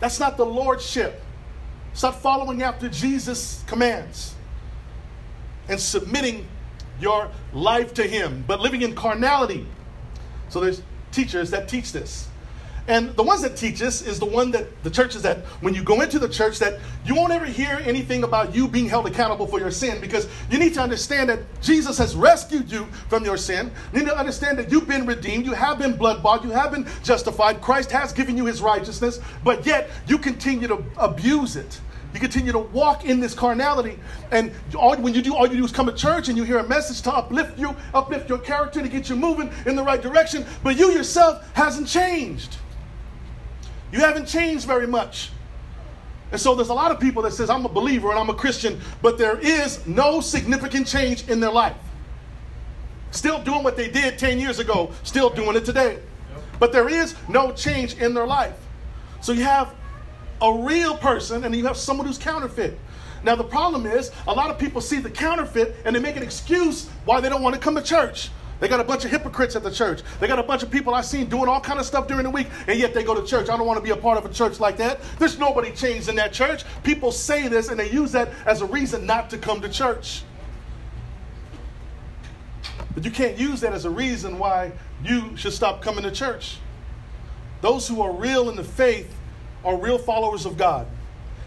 That's 0.00 0.18
not 0.18 0.36
the 0.36 0.46
lordship 0.46 1.22
Start 1.96 2.16
following 2.16 2.62
after 2.62 2.90
Jesus' 2.90 3.64
commands 3.66 4.34
and 5.66 5.80
submitting 5.80 6.46
your 7.00 7.30
life 7.54 7.94
to 7.94 8.02
Him, 8.02 8.44
but 8.46 8.60
living 8.60 8.82
in 8.82 8.94
carnality. 8.94 9.66
So 10.50 10.60
there's 10.60 10.82
teachers 11.10 11.50
that 11.52 11.68
teach 11.70 11.92
this. 11.92 12.28
And 12.88 13.14
the 13.16 13.22
ones 13.22 13.42
that 13.42 13.56
teach 13.56 13.80
this 13.80 14.00
is 14.00 14.20
the 14.20 14.26
one 14.26 14.52
that 14.52 14.82
the 14.84 14.90
churches 14.90 15.22
that 15.22 15.38
when 15.60 15.74
you 15.74 15.82
go 15.82 16.02
into 16.02 16.20
the 16.20 16.28
church 16.28 16.60
that 16.60 16.78
you 17.04 17.16
won't 17.16 17.32
ever 17.32 17.44
hear 17.44 17.80
anything 17.84 18.22
about 18.22 18.54
you 18.54 18.68
being 18.68 18.88
held 18.88 19.06
accountable 19.06 19.46
for 19.46 19.58
your 19.58 19.72
sin 19.72 20.00
because 20.00 20.28
you 20.50 20.58
need 20.58 20.72
to 20.74 20.80
understand 20.80 21.28
that 21.28 21.40
Jesus 21.60 21.98
has 21.98 22.14
rescued 22.14 22.70
you 22.70 22.84
from 23.08 23.24
your 23.24 23.36
sin. 23.36 23.72
You 23.92 24.00
need 24.00 24.08
to 24.08 24.16
understand 24.16 24.56
that 24.58 24.70
you've 24.70 24.86
been 24.86 25.04
redeemed, 25.04 25.46
you 25.46 25.52
have 25.52 25.78
been 25.78 25.96
blood 25.96 26.22
bought, 26.22 26.44
you 26.44 26.50
have 26.50 26.70
been 26.70 26.86
justified. 27.02 27.60
Christ 27.60 27.90
has 27.90 28.12
given 28.12 28.36
you 28.36 28.44
his 28.46 28.62
righteousness, 28.62 29.18
but 29.42 29.66
yet 29.66 29.90
you 30.06 30.16
continue 30.16 30.68
to 30.68 30.84
abuse 30.96 31.56
it. 31.56 31.80
You 32.14 32.20
continue 32.20 32.52
to 32.52 32.60
walk 32.60 33.04
in 33.04 33.20
this 33.20 33.34
carnality, 33.34 33.98
and 34.30 34.50
all, 34.74 34.96
when 34.96 35.12
you 35.12 35.20
do, 35.20 35.34
all 35.34 35.46
you 35.46 35.56
do 35.58 35.64
is 35.64 35.72
come 35.72 35.84
to 35.84 35.92
church 35.92 36.28
and 36.28 36.38
you 36.38 36.44
hear 36.44 36.58
a 36.58 36.66
message 36.66 37.02
to 37.02 37.12
uplift 37.12 37.58
you, 37.58 37.76
uplift 37.92 38.30
your 38.30 38.38
character, 38.38 38.80
to 38.80 38.88
get 38.88 39.10
you 39.10 39.16
moving 39.16 39.52
in 39.66 39.76
the 39.76 39.82
right 39.82 40.00
direction. 40.00 40.46
But 40.62 40.78
you 40.78 40.92
yourself 40.92 41.46
hasn't 41.54 41.88
changed. 41.88 42.56
You 43.92 44.00
haven't 44.00 44.26
changed 44.26 44.66
very 44.66 44.86
much. 44.86 45.30
And 46.32 46.40
so 46.40 46.54
there's 46.54 46.70
a 46.70 46.74
lot 46.74 46.90
of 46.90 46.98
people 46.98 47.22
that 47.22 47.32
says 47.32 47.48
I'm 47.48 47.64
a 47.64 47.68
believer 47.68 48.10
and 48.10 48.18
I'm 48.18 48.30
a 48.30 48.34
Christian, 48.34 48.80
but 49.00 49.16
there 49.16 49.38
is 49.38 49.86
no 49.86 50.20
significant 50.20 50.86
change 50.86 51.28
in 51.28 51.40
their 51.40 51.52
life. 51.52 51.76
Still 53.12 53.42
doing 53.42 53.62
what 53.62 53.76
they 53.76 53.88
did 53.88 54.18
10 54.18 54.40
years 54.40 54.58
ago, 54.58 54.90
still 55.04 55.30
doing 55.30 55.56
it 55.56 55.64
today. 55.64 56.00
But 56.58 56.72
there 56.72 56.88
is 56.88 57.14
no 57.28 57.52
change 57.52 57.94
in 57.94 58.12
their 58.12 58.26
life. 58.26 58.56
So 59.20 59.32
you 59.32 59.44
have 59.44 59.74
a 60.42 60.52
real 60.52 60.96
person 60.96 61.44
and 61.44 61.54
you 61.54 61.66
have 61.66 61.76
someone 61.76 62.06
who's 62.06 62.18
counterfeit. 62.18 62.78
Now, 63.22 63.34
the 63.34 63.44
problem 63.44 63.86
is 63.86 64.10
a 64.28 64.32
lot 64.32 64.50
of 64.50 64.58
people 64.58 64.80
see 64.80 64.98
the 64.98 65.10
counterfeit 65.10 65.76
and 65.84 65.96
they 65.96 66.00
make 66.00 66.16
an 66.16 66.22
excuse 66.22 66.88
why 67.04 67.20
they 67.20 67.28
don't 67.28 67.42
want 67.42 67.54
to 67.54 67.60
come 67.60 67.74
to 67.74 67.82
church. 67.82 68.30
They 68.58 68.68
got 68.68 68.80
a 68.80 68.84
bunch 68.84 69.04
of 69.04 69.10
hypocrites 69.10 69.54
at 69.54 69.62
the 69.62 69.70
church. 69.70 70.02
They 70.18 70.26
got 70.26 70.38
a 70.38 70.42
bunch 70.42 70.62
of 70.62 70.70
people 70.70 70.94
I've 70.94 71.04
seen 71.04 71.28
doing 71.28 71.48
all 71.48 71.60
kind 71.60 71.78
of 71.78 71.84
stuff 71.84 72.08
during 72.08 72.24
the 72.24 72.30
week, 72.30 72.46
and 72.66 72.78
yet 72.78 72.94
they 72.94 73.02
go 73.02 73.14
to 73.14 73.26
church. 73.26 73.50
I 73.50 73.56
don't 73.56 73.66
want 73.66 73.78
to 73.78 73.84
be 73.84 73.90
a 73.90 73.96
part 73.96 74.16
of 74.16 74.24
a 74.24 74.32
church 74.32 74.60
like 74.60 74.78
that. 74.78 75.00
There's 75.18 75.38
nobody 75.38 75.72
changed 75.72 76.08
in 76.08 76.16
that 76.16 76.32
church. 76.32 76.64
People 76.82 77.12
say 77.12 77.48
this, 77.48 77.68
and 77.68 77.78
they 77.78 77.90
use 77.90 78.12
that 78.12 78.30
as 78.46 78.62
a 78.62 78.66
reason 78.66 79.04
not 79.04 79.28
to 79.30 79.38
come 79.38 79.60
to 79.60 79.68
church. 79.68 80.22
But 82.94 83.04
you 83.04 83.10
can't 83.10 83.36
use 83.36 83.60
that 83.60 83.74
as 83.74 83.84
a 83.84 83.90
reason 83.90 84.38
why 84.38 84.72
you 85.04 85.36
should 85.36 85.52
stop 85.52 85.82
coming 85.82 86.02
to 86.04 86.10
church. 86.10 86.56
Those 87.60 87.86
who 87.86 88.00
are 88.00 88.12
real 88.12 88.48
in 88.48 88.56
the 88.56 88.64
faith 88.64 89.14
are 89.64 89.76
real 89.76 89.98
followers 89.98 90.46
of 90.46 90.56
God, 90.56 90.86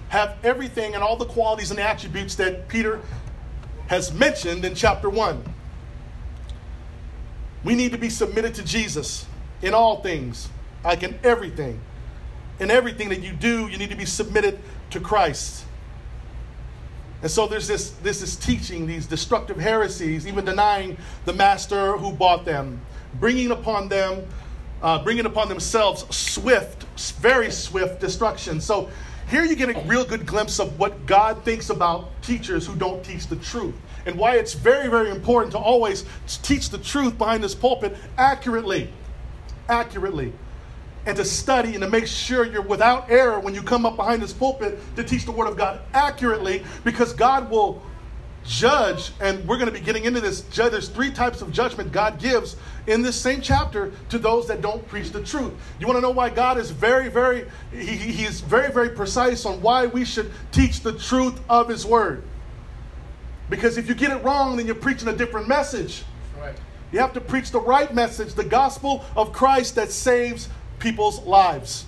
have 0.10 0.38
everything 0.44 0.94
and 0.94 1.04
all 1.04 1.16
the 1.16 1.26
qualities 1.26 1.72
and 1.72 1.80
attributes 1.80 2.36
that 2.36 2.68
Peter 2.68 3.02
has 3.88 4.14
mentioned 4.14 4.64
in 4.64 4.76
chapter 4.76 5.10
1. 5.10 5.44
We 7.64 7.76
need 7.76 7.92
to 7.92 7.98
be 7.98 8.10
submitted 8.10 8.56
to 8.56 8.64
Jesus 8.64 9.26
in 9.62 9.74
all 9.74 10.02
things, 10.02 10.50
like 10.84 11.04
in 11.04 11.20
everything. 11.24 11.80
In 12.60 12.72
everything 12.72 13.10
that 13.10 13.22
you 13.22 13.34
do, 13.34 13.68
you 13.68 13.78
need 13.78 13.90
to 13.90 13.96
be 13.96 14.06
submitted 14.06 14.60
to 14.92 15.00
Christ. 15.00 15.66
And 17.22 17.30
so 17.30 17.48
there's 17.48 17.68
this, 17.68 17.92
this 18.02 18.22
is 18.22 18.38
teaching 18.38 18.88
these 18.88 19.06
destructive 19.06 19.58
heresies, 19.58 20.26
even 20.26 20.46
denying 20.46 20.98
the 21.26 21.34
master 21.34 21.98
who 21.98 22.14
bought 22.14 22.46
them, 22.46 22.82
bringing 23.20 23.52
upon 23.52 23.90
them, 23.90 24.26
uh, 24.82 25.04
bringing 25.04 25.26
upon 25.26 25.50
themselves 25.50 26.06
swift, 26.16 26.84
very 27.20 27.52
swift 27.52 28.00
destruction. 28.00 28.62
So 28.62 28.90
here 29.30 29.44
you 29.44 29.56
get 29.56 29.76
a 29.76 29.80
real 29.82 30.06
good 30.06 30.26
glimpse 30.26 30.60
of 30.60 30.80
what 30.80 31.06
God 31.06 31.44
thinks 31.44 31.70
about 31.70 32.10
teachers 32.22 32.66
who 32.66 32.76
don't 32.76 33.04
teach 33.04 33.28
the 33.28 33.36
truth 33.36 33.76
and 34.06 34.18
why 34.18 34.36
it's 34.36 34.54
very, 34.54 34.90
very 34.90 35.10
important 35.10 35.52
to 35.54 35.58
always 35.58 36.06
teach 36.44 36.70
the 36.70 36.78
truth 36.78 37.18
behind 37.18 37.44
this 37.44 37.56
pulpit 37.56 37.96
accurately. 38.18 38.90
Accurately. 39.68 40.34
And 41.06 41.16
to 41.18 41.26
study 41.26 41.74
and 41.74 41.82
to 41.82 41.90
make 41.90 42.08
sure 42.08 42.46
you're 42.46 42.62
without 42.62 43.10
error 43.10 43.40
when 43.40 43.54
you 43.56 43.62
come 43.62 43.86
up 43.86 43.96
behind 43.96 44.22
this 44.22 44.34
pulpit 44.34 44.80
to 44.96 45.04
teach 45.04 45.26
the 45.26 45.32
Word 45.32 45.48
of 45.48 45.58
God 45.58 45.82
accurately 45.94 46.64
because 46.84 47.14
God 47.14 47.50
will 47.50 47.82
judge, 48.46 49.12
and 49.20 49.46
we're 49.48 49.58
going 49.58 49.72
to 49.72 49.78
be 49.78 49.80
getting 49.80 50.06
into 50.06 50.20
this. 50.20 50.42
There's 50.42 50.90
three 50.90 51.12
types 51.12 51.42
of 51.42 51.52
judgment 51.52 51.92
God 51.92 52.20
gives 52.20 52.56
in 52.88 53.02
this 53.02 53.16
same 53.16 53.42
chapter 53.42 53.92
to 54.10 54.18
those 54.18 54.48
that 54.48 54.62
don't 54.62 54.86
preach 54.88 55.12
the 55.12 55.24
truth. 55.24 55.54
You 55.80 55.88
want 55.88 55.98
to 55.98 56.02
know 56.02 56.12
why 56.12 56.30
God 56.30 56.58
is 56.58 56.72
very, 56.72 57.10
very, 57.10 57.46
he, 57.72 57.86
he 57.86 58.26
is 58.26 58.42
very, 58.42 58.72
very 58.72 58.90
precise 58.90 59.46
on 59.46 59.62
why 59.62 59.86
we 59.86 60.06
should 60.06 60.32
teach 60.52 60.82
the 60.82 60.94
truth 60.94 61.40
of 61.50 61.70
His 61.70 61.86
Word. 61.86 62.24
Because 63.50 63.78
if 63.78 63.88
you 63.88 63.96
get 63.96 64.12
it 64.12 64.24
wrong, 64.24 64.58
then 64.58 64.66
you're 64.66 64.76
preaching 64.76 65.08
a 65.08 65.16
different 65.16 65.48
message. 65.48 66.04
Right. 66.40 66.56
You 66.92 67.00
have 67.00 67.14
to 67.14 67.22
preach 67.22 67.52
the 67.52 67.60
right 67.60 67.94
message, 67.94 68.34
the 68.34 68.44
gospel 68.44 69.04
of 69.16 69.32
Christ 69.32 69.76
that 69.76 69.92
saves 69.92 70.50
people's 70.80 71.22
lives. 71.24 71.86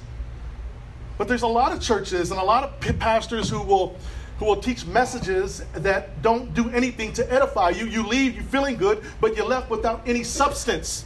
But 1.17 1.27
there's 1.27 1.43
a 1.43 1.47
lot 1.47 1.71
of 1.71 1.81
churches 1.81 2.31
and 2.31 2.39
a 2.39 2.43
lot 2.43 2.63
of 2.63 2.99
pastors 2.99 3.49
who 3.49 3.61
will 3.61 3.95
who 4.39 4.47
will 4.47 4.55
teach 4.55 4.87
messages 4.87 5.63
that 5.73 6.19
don't 6.23 6.51
do 6.55 6.67
anything 6.71 7.13
to 7.13 7.31
edify 7.31 7.69
you. 7.69 7.85
You 7.85 8.07
leave, 8.07 8.33
you're 8.33 8.43
feeling 8.45 8.75
good, 8.75 9.03
but 9.19 9.37
you're 9.37 9.45
left 9.45 9.69
without 9.69 10.01
any 10.07 10.23
substance. 10.23 11.05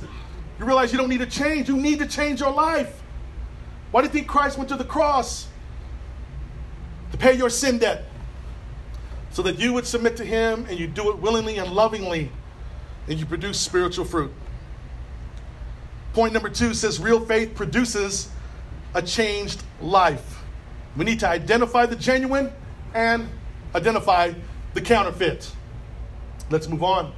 You 0.57 0.63
realize 0.63 0.93
you 0.93 0.97
don't 0.97 1.09
need 1.09 1.19
to 1.19 1.25
change. 1.25 1.67
You 1.67 1.75
need 1.75 1.99
to 1.99 2.07
change 2.07 2.39
your 2.39 2.51
life. 2.51 3.01
Why 3.91 3.99
do 3.99 4.07
you 4.07 4.13
think 4.13 4.27
Christ 4.27 4.57
went 4.57 4.69
to 4.69 4.77
the 4.77 4.85
cross? 4.85 5.47
To 7.11 7.17
pay 7.17 7.33
your 7.33 7.49
sin 7.49 7.77
debt 7.77 8.05
so 9.35 9.41
that 9.41 9.59
you 9.59 9.73
would 9.73 9.85
submit 9.85 10.15
to 10.15 10.23
Him 10.23 10.65
and 10.69 10.79
you 10.79 10.87
do 10.87 11.09
it 11.11 11.19
willingly 11.19 11.57
and 11.57 11.69
lovingly 11.69 12.31
and 13.09 13.19
you 13.19 13.25
produce 13.25 13.59
spiritual 13.59 14.05
fruit. 14.05 14.31
Point 16.13 16.31
number 16.31 16.47
two 16.47 16.73
says 16.73 17.01
real 17.01 17.19
faith 17.19 17.53
produces 17.53 18.29
a 18.93 19.01
changed 19.01 19.61
life. 19.81 20.41
We 20.95 21.03
need 21.03 21.19
to 21.19 21.27
identify 21.27 21.85
the 21.85 21.97
genuine 21.97 22.49
and 22.93 23.27
identify 23.75 24.31
the 24.73 24.79
counterfeit. 24.79 25.51
Let's 26.49 26.69
move 26.69 26.83
on. 26.83 27.11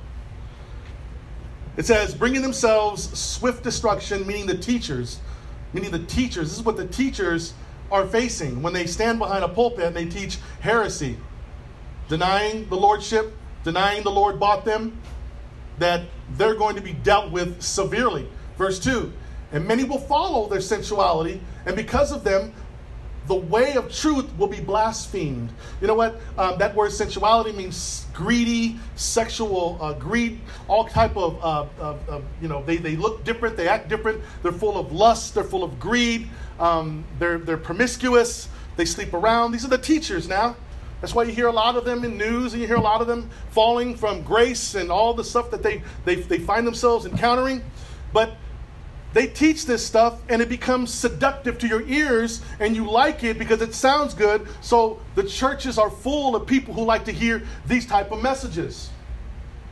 It 1.78 1.86
says, 1.86 2.16
bringing 2.16 2.42
themselves 2.42 3.16
swift 3.16 3.64
destruction, 3.64 4.26
meaning 4.26 4.48
the 4.48 4.58
teachers, 4.58 5.20
meaning 5.72 5.92
the 5.92 6.00
teachers. 6.00 6.50
This 6.50 6.58
is 6.58 6.66
what 6.66 6.78
the 6.78 6.88
teachers 6.88 7.54
are 7.92 8.08
facing 8.08 8.64
when 8.64 8.74
they 8.74 8.88
stand 8.88 9.20
behind 9.20 9.44
a 9.44 9.48
pulpit 9.48 9.86
and 9.86 9.96
they 9.96 10.08
teach 10.08 10.40
heresy 10.62 11.16
denying 12.08 12.68
the 12.70 12.76
lordship, 12.76 13.34
denying 13.64 14.04
the 14.04 14.12
Lord 14.12 14.40
bought 14.40 14.66
them, 14.66 14.98
that 15.80 16.04
they're 16.32 16.56
going 16.56 16.76
to 16.76 16.82
be 16.82 16.94
dealt 16.94 17.32
with 17.32 17.62
severely. 17.62 18.28
Verse 18.58 18.80
2 18.80 19.12
And 19.52 19.68
many 19.68 19.84
will 19.84 20.00
follow 20.00 20.48
their 20.48 20.62
sensuality, 20.62 21.42
and 21.66 21.76
because 21.76 22.12
of 22.12 22.24
them, 22.24 22.54
the 23.28 23.36
way 23.36 23.76
of 23.76 23.92
truth 23.92 24.26
will 24.38 24.48
be 24.48 24.62
blasphemed. 24.62 25.50
You 25.82 25.88
know 25.88 25.96
what? 25.96 26.20
Um, 26.38 26.58
that 26.60 26.74
word 26.74 26.92
sensuality 26.92 27.52
means 27.52 28.06
greedy, 28.14 28.78
sexual 28.96 29.78
uh, 29.82 29.94
greed, 29.94 30.40
all 30.68 30.86
type 30.86 31.16
of, 31.18 31.38
uh, 31.44 31.66
of, 31.80 32.10
of, 32.10 32.24
you 32.42 32.48
know, 32.48 32.64
they, 32.64 32.78
they 32.78 32.96
look 32.96 33.26
different, 33.26 33.58
they 33.58 33.68
act 33.68 33.90
different. 33.90 34.22
They're 34.44 34.54
full 34.54 34.78
of 34.78 34.94
lust, 34.94 35.36
they're 35.36 35.44
full 35.44 35.64
of 35.64 35.78
greed, 35.78 36.30
um, 36.60 37.04
they're, 37.20 37.38
they're 37.38 37.58
promiscuous, 37.58 38.48
they 38.78 38.86
sleep 38.86 39.14
around. 39.14 39.52
These 39.52 39.66
are 39.66 39.70
the 39.70 39.78
teachers 39.78 40.28
now. 40.30 40.56
That's 41.02 41.14
why 41.14 41.24
you 41.24 41.32
hear 41.32 41.48
a 41.48 41.52
lot 41.52 41.76
of 41.76 41.86
them 41.86 42.04
in 42.04 42.18
news 42.18 42.54
and 42.54 42.62
you 42.62 42.68
hear 42.68 42.78
a 42.78 42.82
lot 42.82 43.02
of 43.02 43.08
them 43.08 43.30
falling 43.52 43.96
from 43.96 44.24
grace 44.24 44.76
and 44.76 44.92
all 44.92 45.14
the 45.14 45.24
stuff 45.24 45.52
that 45.52 45.62
they, 45.62 45.84
they, 46.06 46.16
they 46.16 46.40
find 46.40 46.66
themselves 46.66 47.06
encountering. 47.06 47.64
But 48.14 48.36
they 49.14 49.28
teach 49.28 49.66
this 49.66 49.86
stuff 49.86 50.20
and 50.28 50.42
it 50.42 50.50
becomes 50.50 50.94
seductive 50.94 51.60
to 51.60 51.68
your 51.68 51.82
ears 51.88 52.42
and 52.60 52.76
you 52.76 52.90
like 52.90 53.24
it 53.24 53.38
because 53.38 53.62
it 53.62 53.76
sounds 53.76 54.14
good. 54.14 54.48
So 54.62 55.00
the 55.16 55.24
churches 55.24 55.78
are 55.78 55.90
full 55.90 56.36
of 56.36 56.48
people 56.48 56.74
who 56.74 56.84
like 56.84 57.06
to 57.06 57.12
hear 57.12 57.44
these 57.66 57.86
type 57.86 58.12
of 58.12 58.22
messages 58.22 58.90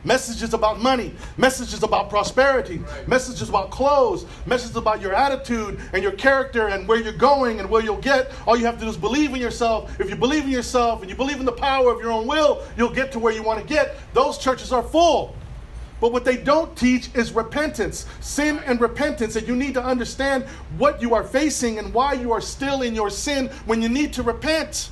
messages 0.06 0.54
about 0.54 0.80
money, 0.80 1.12
messages 1.36 1.82
about 1.82 2.08
prosperity, 2.08 2.80
messages 3.06 3.48
about 3.48 3.70
clothes, 3.70 4.24
messages 4.46 4.76
about 4.76 5.02
your 5.02 5.12
attitude 5.12 5.80
and 5.92 6.02
your 6.02 6.12
character 6.12 6.68
and 6.68 6.86
where 6.86 7.00
you're 7.00 7.12
going 7.12 7.58
and 7.58 7.68
where 7.68 7.82
you'll 7.82 8.00
get. 8.00 8.32
All 8.46 8.56
you 8.56 8.64
have 8.64 8.78
to 8.78 8.84
do 8.84 8.90
is 8.90 8.96
believe 8.96 9.34
in 9.34 9.40
yourself. 9.40 10.00
If 10.00 10.08
you 10.08 10.16
believe 10.16 10.44
in 10.44 10.50
yourself 10.50 11.02
and 11.02 11.10
you 11.10 11.16
believe 11.16 11.40
in 11.40 11.44
the 11.44 11.52
power 11.52 11.92
of 11.92 12.00
your 12.00 12.12
own 12.12 12.26
will, 12.26 12.62
you'll 12.76 12.94
get 12.94 13.10
to 13.12 13.18
where 13.18 13.32
you 13.32 13.42
want 13.42 13.60
to 13.60 13.66
get. 13.66 13.96
Those 14.14 14.38
churches 14.38 14.72
are 14.72 14.82
full. 14.82 15.34
But 16.00 16.12
what 16.12 16.24
they 16.24 16.36
don't 16.36 16.76
teach 16.76 17.12
is 17.14 17.32
repentance, 17.32 18.04
sin 18.20 18.60
and 18.66 18.80
repentance. 18.80 19.34
And 19.34 19.48
you 19.48 19.56
need 19.56 19.74
to 19.74 19.82
understand 19.82 20.44
what 20.76 21.00
you 21.00 21.14
are 21.14 21.24
facing 21.24 21.78
and 21.78 21.92
why 21.92 22.12
you 22.12 22.32
are 22.32 22.40
still 22.40 22.82
in 22.82 22.94
your 22.94 23.08
sin 23.08 23.46
when 23.64 23.80
you 23.80 23.88
need 23.88 24.12
to 24.12 24.22
repent. 24.22 24.90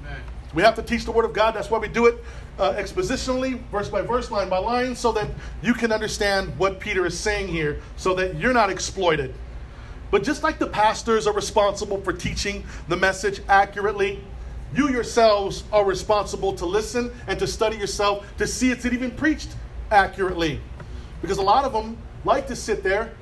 Amen. 0.00 0.20
We 0.54 0.62
have 0.64 0.74
to 0.74 0.82
teach 0.82 1.04
the 1.04 1.12
Word 1.12 1.24
of 1.24 1.32
God. 1.32 1.54
That's 1.54 1.70
why 1.70 1.78
we 1.78 1.86
do 1.86 2.06
it 2.06 2.22
uh, 2.58 2.72
expositionally, 2.74 3.60
verse 3.70 3.88
by 3.88 4.02
verse, 4.02 4.30
line 4.30 4.48
by 4.48 4.58
line, 4.58 4.94
so 4.94 5.12
that 5.12 5.28
you 5.62 5.74
can 5.74 5.92
understand 5.92 6.56
what 6.58 6.80
Peter 6.80 7.06
is 7.06 7.18
saying 7.18 7.48
here, 7.48 7.80
so 7.96 8.14
that 8.14 8.36
you're 8.36 8.52
not 8.52 8.70
exploited. 8.70 9.34
But 10.10 10.24
just 10.24 10.42
like 10.42 10.58
the 10.58 10.66
pastors 10.66 11.26
are 11.26 11.32
responsible 11.32 12.00
for 12.00 12.12
teaching 12.12 12.64
the 12.88 12.96
message 12.96 13.40
accurately, 13.48 14.20
you 14.74 14.88
yourselves 14.88 15.64
are 15.72 15.84
responsible 15.84 16.52
to 16.54 16.66
listen 16.66 17.12
and 17.26 17.38
to 17.38 17.46
study 17.46 17.76
yourself 17.76 18.26
to 18.38 18.46
see 18.46 18.70
it's 18.70 18.86
even 18.86 19.10
preached 19.10 19.54
accurately. 19.90 20.60
Because 21.22 21.38
a 21.38 21.42
lot 21.42 21.64
of 21.64 21.72
them 21.72 21.96
like 22.24 22.46
to 22.48 22.56
sit 22.56 22.82
there 22.82 23.12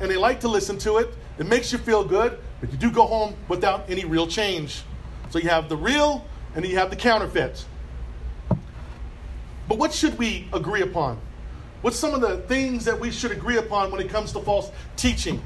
and 0.00 0.10
they 0.10 0.16
like 0.16 0.40
to 0.40 0.48
listen 0.48 0.78
to 0.78 0.98
it. 0.98 1.14
It 1.38 1.46
makes 1.46 1.72
you 1.72 1.78
feel 1.78 2.04
good, 2.04 2.38
but 2.60 2.70
you 2.70 2.78
do 2.78 2.90
go 2.90 3.06
home 3.06 3.34
without 3.48 3.88
any 3.88 4.04
real 4.04 4.26
change. 4.26 4.82
So 5.30 5.38
you 5.38 5.48
have 5.48 5.68
the 5.68 5.76
real 5.76 6.24
and 6.54 6.64
then 6.64 6.70
you 6.70 6.78
have 6.78 6.90
the 6.90 6.96
counterfeit. 6.96 7.64
But 9.68 9.78
what 9.78 9.92
should 9.92 10.18
we 10.18 10.48
agree 10.52 10.82
upon? 10.82 11.18
What's 11.82 11.98
some 11.98 12.14
of 12.14 12.20
the 12.20 12.38
things 12.48 12.84
that 12.86 12.98
we 12.98 13.10
should 13.10 13.30
agree 13.30 13.58
upon 13.58 13.90
when 13.90 14.00
it 14.00 14.08
comes 14.08 14.32
to 14.32 14.40
false 14.40 14.70
teaching? 14.96 15.42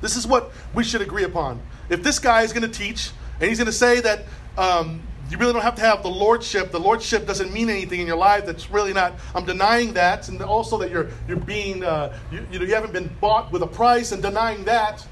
This 0.00 0.16
is 0.16 0.26
what 0.26 0.52
we 0.74 0.84
should 0.84 1.00
agree 1.00 1.24
upon. 1.24 1.60
If 1.88 2.02
this 2.02 2.18
guy 2.18 2.42
is 2.42 2.52
going 2.52 2.68
to 2.70 2.78
teach 2.78 3.10
and 3.40 3.48
he's 3.48 3.58
going 3.58 3.66
to 3.66 3.72
say 3.72 4.00
that 4.00 4.24
um, 4.58 5.00
you 5.30 5.38
really 5.38 5.52
don't 5.52 5.62
have 5.62 5.76
to 5.76 5.82
have 5.82 6.02
the 6.02 6.10
lordship, 6.10 6.70
the 6.70 6.80
lordship 6.80 7.26
doesn't 7.26 7.52
mean 7.52 7.70
anything 7.70 8.00
in 8.00 8.06
your 8.06 8.16
life. 8.16 8.46
That's 8.46 8.70
really 8.70 8.92
not. 8.92 9.14
I'm 9.34 9.44
denying 9.44 9.94
that, 9.94 10.28
and 10.28 10.40
also 10.42 10.76
that 10.78 10.90
you're 10.90 11.08
you're 11.26 11.38
being 11.38 11.82
uh, 11.82 12.16
you, 12.30 12.46
you 12.52 12.58
know 12.58 12.64
you 12.64 12.74
haven't 12.74 12.92
been 12.92 13.10
bought 13.20 13.50
with 13.50 13.62
a 13.62 13.66
price, 13.66 14.12
and 14.12 14.22
denying 14.22 14.64
that. 14.64 15.06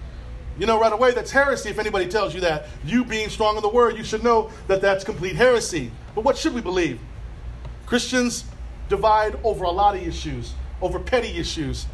You 0.59 0.67
know 0.67 0.79
right 0.79 0.93
away 0.93 1.12
that's 1.12 1.31
heresy. 1.31 1.71
If 1.71 1.79
anybody 1.79 2.07
tells 2.09 2.35
you 2.35 2.41
that, 2.43 2.67
you 2.85 3.05
being 3.05 3.31
strong 3.31 3.57
in 3.57 3.62
the 3.62 3.71
word, 3.71 3.97
you 3.97 4.05
should 4.05 4.23
know 4.23 4.50
that 4.69 4.83
that's 4.83 5.02
complete 5.02 5.35
heresy. 5.35 5.91
But 6.14 6.25
what 6.25 6.37
should 6.37 6.52
we 6.52 6.61
believe? 6.61 7.00
Christians 7.92 8.46
divide 8.88 9.38
over 9.44 9.64
a 9.64 9.70
lot 9.70 9.94
of 9.94 10.00
issues, 10.00 10.54
over 10.80 10.99
petty 10.99 11.28
issues, 11.37 11.84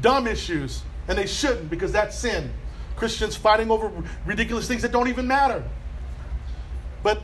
dumb 0.00 0.28
issues, 0.28 0.84
and 1.08 1.18
they 1.18 1.26
shouldn't 1.26 1.68
because 1.68 1.90
that's 1.90 2.16
sin. 2.16 2.52
Christians 2.94 3.34
fighting 3.34 3.68
over 3.68 3.90
ridiculous 4.24 4.68
things 4.68 4.82
that 4.82 4.92
don't 4.92 5.08
even 5.08 5.26
matter. 5.26 5.64
But 7.02 7.20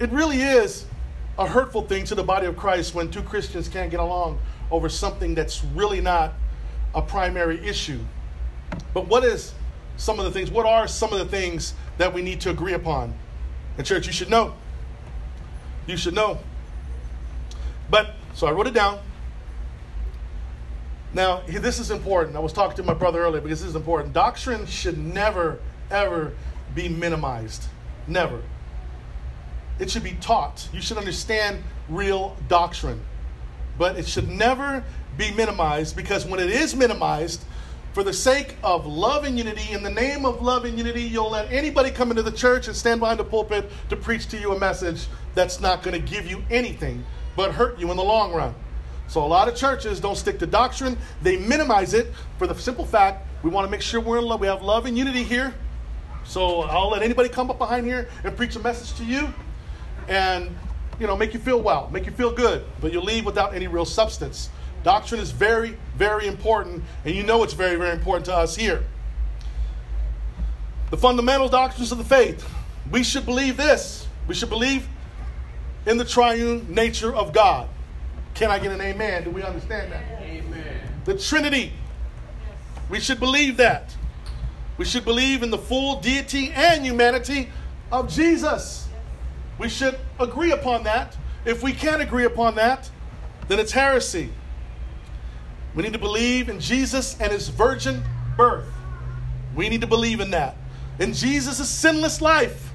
it 0.00 0.10
really 0.12 0.40
is 0.40 0.86
a 1.38 1.46
hurtful 1.46 1.82
thing 1.82 2.04
to 2.06 2.14
the 2.14 2.24
body 2.24 2.46
of 2.46 2.56
Christ 2.56 2.94
when 2.94 3.10
two 3.10 3.22
Christians 3.22 3.68
can't 3.68 3.90
get 3.90 4.00
along 4.00 4.38
over 4.70 4.88
something 4.88 5.34
that's 5.34 5.62
really 5.62 6.00
not 6.00 6.32
a 6.94 7.02
primary 7.02 7.58
issue. 7.66 8.00
But 8.94 9.08
what 9.08 9.24
is 9.24 9.52
some 9.98 10.18
of 10.18 10.24
the 10.24 10.30
things? 10.30 10.50
What 10.50 10.64
are 10.64 10.88
some 10.88 11.12
of 11.12 11.18
the 11.18 11.26
things 11.26 11.74
that 11.98 12.14
we 12.14 12.22
need 12.22 12.40
to 12.40 12.50
agree 12.50 12.72
upon? 12.72 13.12
And 13.76 13.86
church, 13.86 14.06
you 14.06 14.12
should 14.14 14.30
know. 14.30 14.54
You 15.86 15.98
should 15.98 16.14
know. 16.14 16.38
But 17.90 18.14
so 18.34 18.46
I 18.46 18.52
wrote 18.52 18.66
it 18.66 18.74
down. 18.74 18.98
Now, 21.12 21.42
this 21.46 21.78
is 21.78 21.92
important. 21.92 22.36
I 22.36 22.40
was 22.40 22.52
talking 22.52 22.76
to 22.76 22.82
my 22.82 22.94
brother 22.94 23.20
earlier 23.20 23.40
because 23.40 23.60
this 23.60 23.68
is 23.68 23.76
important. 23.76 24.12
Doctrine 24.12 24.66
should 24.66 24.98
never, 24.98 25.60
ever 25.90 26.32
be 26.74 26.88
minimized. 26.88 27.64
Never. 28.08 28.42
It 29.78 29.90
should 29.90 30.02
be 30.02 30.16
taught. 30.20 30.68
You 30.72 30.80
should 30.80 30.98
understand 30.98 31.62
real 31.88 32.36
doctrine. 32.48 33.00
But 33.78 33.96
it 33.96 34.08
should 34.08 34.28
never 34.28 34.82
be 35.16 35.30
minimized 35.30 35.96
because 35.96 36.26
when 36.26 36.40
it 36.40 36.50
is 36.50 36.74
minimized, 36.74 37.44
for 37.92 38.02
the 38.02 38.12
sake 38.12 38.56
of 38.64 38.86
love 38.86 39.22
and 39.22 39.38
unity, 39.38 39.72
in 39.72 39.84
the 39.84 39.90
name 39.90 40.26
of 40.26 40.42
love 40.42 40.64
and 40.64 40.76
unity, 40.76 41.02
you'll 41.02 41.30
let 41.30 41.52
anybody 41.52 41.92
come 41.92 42.10
into 42.10 42.24
the 42.24 42.32
church 42.32 42.66
and 42.66 42.76
stand 42.76 42.98
behind 42.98 43.20
the 43.20 43.24
pulpit 43.24 43.70
to 43.88 43.94
preach 43.94 44.26
to 44.26 44.36
you 44.36 44.52
a 44.52 44.58
message 44.58 45.06
that's 45.36 45.60
not 45.60 45.84
going 45.84 45.94
to 45.94 46.10
give 46.10 46.26
you 46.26 46.42
anything 46.50 47.04
but 47.36 47.52
hurt 47.52 47.78
you 47.78 47.90
in 47.90 47.96
the 47.96 48.04
long 48.04 48.32
run. 48.32 48.54
So 49.08 49.24
a 49.24 49.26
lot 49.26 49.48
of 49.48 49.56
churches 49.56 50.00
don't 50.00 50.16
stick 50.16 50.38
to 50.38 50.46
doctrine. 50.46 50.96
They 51.22 51.36
minimize 51.36 51.94
it 51.94 52.12
for 52.38 52.46
the 52.46 52.54
simple 52.54 52.86
fact 52.86 53.26
we 53.42 53.50
want 53.50 53.66
to 53.66 53.70
make 53.70 53.82
sure 53.82 54.00
we're 54.00 54.18
in 54.18 54.24
love. 54.24 54.40
We 54.40 54.46
have 54.46 54.62
love 54.62 54.86
and 54.86 54.96
unity 54.96 55.22
here. 55.22 55.54
So 56.24 56.62
I'll 56.62 56.88
let 56.88 57.02
anybody 57.02 57.28
come 57.28 57.50
up 57.50 57.58
behind 57.58 57.86
here 57.86 58.08
and 58.24 58.34
preach 58.34 58.56
a 58.56 58.60
message 58.60 58.96
to 58.96 59.04
you 59.04 59.32
and 60.08 60.56
you 60.98 61.06
know 61.06 61.16
make 61.16 61.34
you 61.34 61.40
feel 61.40 61.60
well, 61.60 61.90
make 61.92 62.06
you 62.06 62.12
feel 62.12 62.32
good, 62.32 62.64
but 62.80 62.92
you'll 62.92 63.04
leave 63.04 63.26
without 63.26 63.54
any 63.54 63.66
real 63.66 63.84
substance. 63.84 64.48
Doctrine 64.82 65.20
is 65.20 65.30
very, 65.30 65.76
very 65.96 66.26
important, 66.26 66.84
and 67.04 67.14
you 67.14 67.22
know 67.22 67.42
it's 67.42 67.54
very, 67.54 67.76
very 67.76 67.92
important 67.92 68.26
to 68.26 68.34
us 68.34 68.54
here. 68.54 68.84
The 70.90 70.96
fundamental 70.96 71.48
doctrines 71.48 71.90
of 71.90 71.98
the 71.98 72.04
faith. 72.04 72.48
We 72.90 73.02
should 73.02 73.24
believe 73.24 73.56
this. 73.56 74.06
We 74.28 74.34
should 74.34 74.50
believe 74.50 74.86
in 75.86 75.96
the 75.96 76.04
triune 76.04 76.72
nature 76.72 77.14
of 77.14 77.32
God. 77.32 77.68
Can 78.34 78.50
I 78.50 78.58
get 78.58 78.72
an 78.72 78.80
amen? 78.80 79.24
Do 79.24 79.30
we 79.30 79.42
understand 79.42 79.92
that? 79.92 80.02
Amen. 80.20 80.80
The 81.04 81.16
Trinity. 81.16 81.72
We 82.90 83.00
should 83.00 83.20
believe 83.20 83.56
that. 83.58 83.94
We 84.76 84.84
should 84.84 85.04
believe 85.04 85.42
in 85.42 85.50
the 85.50 85.58
full 85.58 86.00
deity 86.00 86.50
and 86.50 86.84
humanity 86.84 87.48
of 87.92 88.12
Jesus. 88.12 88.88
We 89.58 89.68
should 89.68 89.98
agree 90.18 90.50
upon 90.50 90.82
that. 90.84 91.16
If 91.44 91.62
we 91.62 91.72
can't 91.72 92.02
agree 92.02 92.24
upon 92.24 92.56
that, 92.56 92.90
then 93.48 93.60
it's 93.60 93.72
heresy. 93.72 94.30
We 95.74 95.82
need 95.82 95.92
to 95.92 95.98
believe 95.98 96.48
in 96.48 96.60
Jesus 96.60 97.20
and 97.20 97.30
his 97.30 97.48
virgin 97.48 98.02
birth. 98.36 98.66
We 99.54 99.68
need 99.68 99.82
to 99.82 99.86
believe 99.86 100.20
in 100.20 100.30
that. 100.30 100.56
In 100.98 101.12
Jesus' 101.12 101.68
sinless 101.68 102.20
life, 102.20 102.72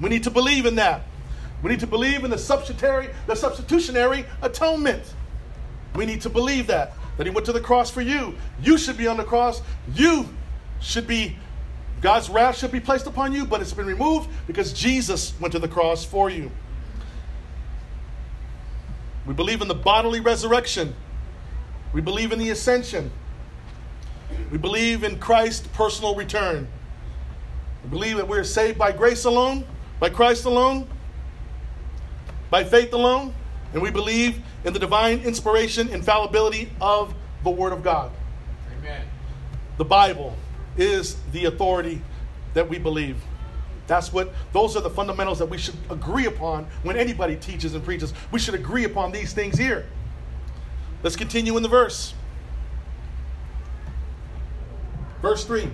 we 0.00 0.08
need 0.08 0.24
to 0.24 0.30
believe 0.30 0.66
in 0.66 0.76
that. 0.76 1.02
We 1.62 1.70
need 1.70 1.80
to 1.80 1.86
believe 1.86 2.24
in 2.24 2.30
the 2.30 2.38
substitutionary, 2.38 3.08
the 3.26 3.34
substitutionary 3.34 4.26
atonement. 4.42 5.02
We 5.94 6.06
need 6.06 6.20
to 6.22 6.30
believe 6.30 6.66
that. 6.66 6.94
That 7.16 7.26
he 7.26 7.30
went 7.30 7.46
to 7.46 7.52
the 7.52 7.60
cross 7.60 7.90
for 7.90 8.02
you. 8.02 8.34
You 8.60 8.76
should 8.76 8.96
be 8.96 9.06
on 9.06 9.16
the 9.16 9.24
cross. 9.24 9.62
You 9.94 10.28
should 10.80 11.06
be, 11.06 11.36
God's 12.02 12.28
wrath 12.28 12.58
should 12.58 12.72
be 12.72 12.80
placed 12.80 13.06
upon 13.06 13.32
you, 13.32 13.46
but 13.46 13.60
it's 13.62 13.72
been 13.72 13.86
removed 13.86 14.28
because 14.46 14.72
Jesus 14.72 15.32
went 15.40 15.52
to 15.52 15.58
the 15.58 15.68
cross 15.68 16.04
for 16.04 16.28
you. 16.28 16.50
We 19.26 19.34
believe 19.34 19.62
in 19.62 19.68
the 19.68 19.74
bodily 19.74 20.20
resurrection 20.20 20.94
we 21.96 22.02
believe 22.02 22.30
in 22.30 22.38
the 22.38 22.50
ascension. 22.50 23.10
We 24.50 24.58
believe 24.58 25.02
in 25.02 25.18
Christ's 25.18 25.66
personal 25.68 26.14
return. 26.14 26.68
We 27.84 27.88
believe 27.88 28.18
that 28.18 28.28
we're 28.28 28.44
saved 28.44 28.76
by 28.76 28.92
grace 28.92 29.24
alone, 29.24 29.64
by 29.98 30.10
Christ 30.10 30.44
alone, 30.44 30.88
by 32.50 32.64
faith 32.64 32.92
alone, 32.92 33.34
and 33.72 33.82
we 33.82 33.90
believe 33.90 34.40
in 34.64 34.72
the 34.72 34.78
divine 34.78 35.20
inspiration, 35.20 35.88
and 35.88 35.96
infallibility 35.96 36.70
of 36.80 37.14
the 37.44 37.50
Word 37.50 37.72
of 37.72 37.82
God. 37.82 38.10
Amen. 38.78 39.06
The 39.76 39.84
Bible 39.84 40.36
is 40.76 41.16
the 41.32 41.44
authority 41.46 42.02
that 42.54 42.68
we 42.68 42.78
believe. 42.78 43.22
That's 43.86 44.12
what 44.12 44.32
those 44.52 44.76
are 44.76 44.80
the 44.80 44.90
fundamentals 44.90 45.38
that 45.38 45.46
we 45.46 45.58
should 45.58 45.76
agree 45.90 46.26
upon 46.26 46.66
when 46.82 46.96
anybody 46.96 47.36
teaches 47.36 47.74
and 47.74 47.84
preaches. 47.84 48.12
We 48.32 48.38
should 48.38 48.54
agree 48.54 48.84
upon 48.84 49.12
these 49.12 49.32
things 49.32 49.56
here. 49.56 49.86
Let's 51.02 51.16
continue 51.16 51.56
in 51.56 51.62
the 51.62 51.68
verse. 51.68 52.14
Verse 55.22 55.44
3 55.44 55.68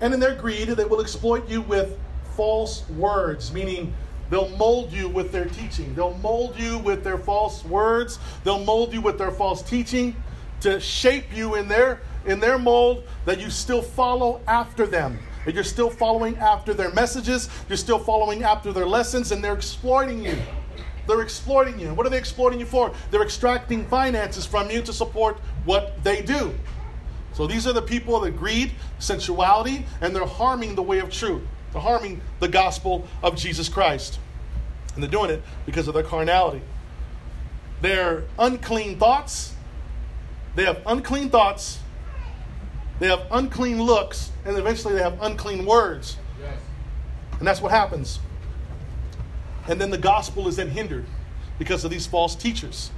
And 0.00 0.14
in 0.14 0.20
their 0.20 0.34
greed, 0.34 0.68
they 0.68 0.84
will 0.84 1.00
exploit 1.00 1.48
you 1.48 1.62
with 1.62 1.98
false 2.36 2.88
words, 2.90 3.52
meaning 3.52 3.92
they'll 4.30 4.48
mold 4.50 4.92
you 4.92 5.08
with 5.08 5.32
their 5.32 5.46
teaching. 5.46 5.94
They'll 5.94 6.18
mold 6.18 6.58
you 6.58 6.78
with 6.78 7.04
their 7.04 7.18
false 7.18 7.64
words. 7.64 8.18
They'll 8.44 8.64
mold 8.64 8.92
you 8.92 9.00
with 9.00 9.18
their 9.18 9.30
false 9.30 9.62
teaching 9.62 10.16
to 10.60 10.80
shape 10.80 11.26
you 11.34 11.54
in 11.56 11.68
their 11.68 12.00
in 12.24 12.40
their 12.40 12.58
mold 12.58 13.04
that 13.24 13.40
you 13.40 13.50
still 13.50 13.82
follow 13.82 14.40
after 14.48 14.86
them. 14.86 15.18
That 15.44 15.54
you're 15.54 15.64
still 15.64 15.90
following 15.90 16.36
after 16.38 16.74
their 16.74 16.90
messages, 16.90 17.48
you're 17.68 17.76
still 17.76 18.00
following 18.00 18.42
after 18.42 18.72
their 18.72 18.86
lessons, 18.86 19.30
and 19.30 19.42
they're 19.42 19.54
exploiting 19.54 20.24
you. 20.24 20.36
They're 21.06 21.22
exploiting 21.22 21.78
you. 21.78 21.94
What 21.94 22.04
are 22.04 22.10
they 22.10 22.18
exploiting 22.18 22.58
you 22.58 22.66
for? 22.66 22.92
They're 23.12 23.22
extracting 23.22 23.86
finances 23.86 24.44
from 24.44 24.70
you 24.70 24.82
to 24.82 24.92
support 24.92 25.38
what 25.64 26.02
they 26.02 26.20
do. 26.20 26.52
So 27.32 27.46
these 27.46 27.66
are 27.66 27.72
the 27.72 27.82
people 27.82 28.18
that 28.20 28.32
greed, 28.32 28.72
sensuality, 28.98 29.86
and 30.00 30.16
they're 30.16 30.26
harming 30.26 30.74
the 30.74 30.82
way 30.82 30.98
of 30.98 31.10
truth. 31.10 31.42
They're 31.76 31.82
harming 31.82 32.22
the 32.40 32.48
gospel 32.48 33.06
of 33.22 33.36
Jesus 33.36 33.68
Christ. 33.68 34.18
And 34.94 35.02
they're 35.02 35.10
doing 35.10 35.28
it 35.28 35.42
because 35.66 35.88
of 35.88 35.92
their 35.92 36.02
carnality. 36.02 36.62
Their 37.82 38.24
unclean 38.38 38.98
thoughts, 38.98 39.52
they 40.54 40.64
have 40.64 40.80
unclean 40.86 41.28
thoughts, 41.28 41.80
they 42.98 43.08
have 43.08 43.26
unclean 43.30 43.82
looks, 43.82 44.32
and 44.46 44.56
eventually 44.56 44.94
they 44.94 45.02
have 45.02 45.20
unclean 45.20 45.66
words. 45.66 46.16
Yes. 46.40 46.56
And 47.40 47.46
that's 47.46 47.60
what 47.60 47.72
happens. 47.72 48.20
And 49.68 49.78
then 49.78 49.90
the 49.90 49.98
gospel 49.98 50.48
is 50.48 50.56
then 50.56 50.70
hindered 50.70 51.04
because 51.58 51.84
of 51.84 51.90
these 51.90 52.06
false 52.06 52.34
teachers. 52.34 52.90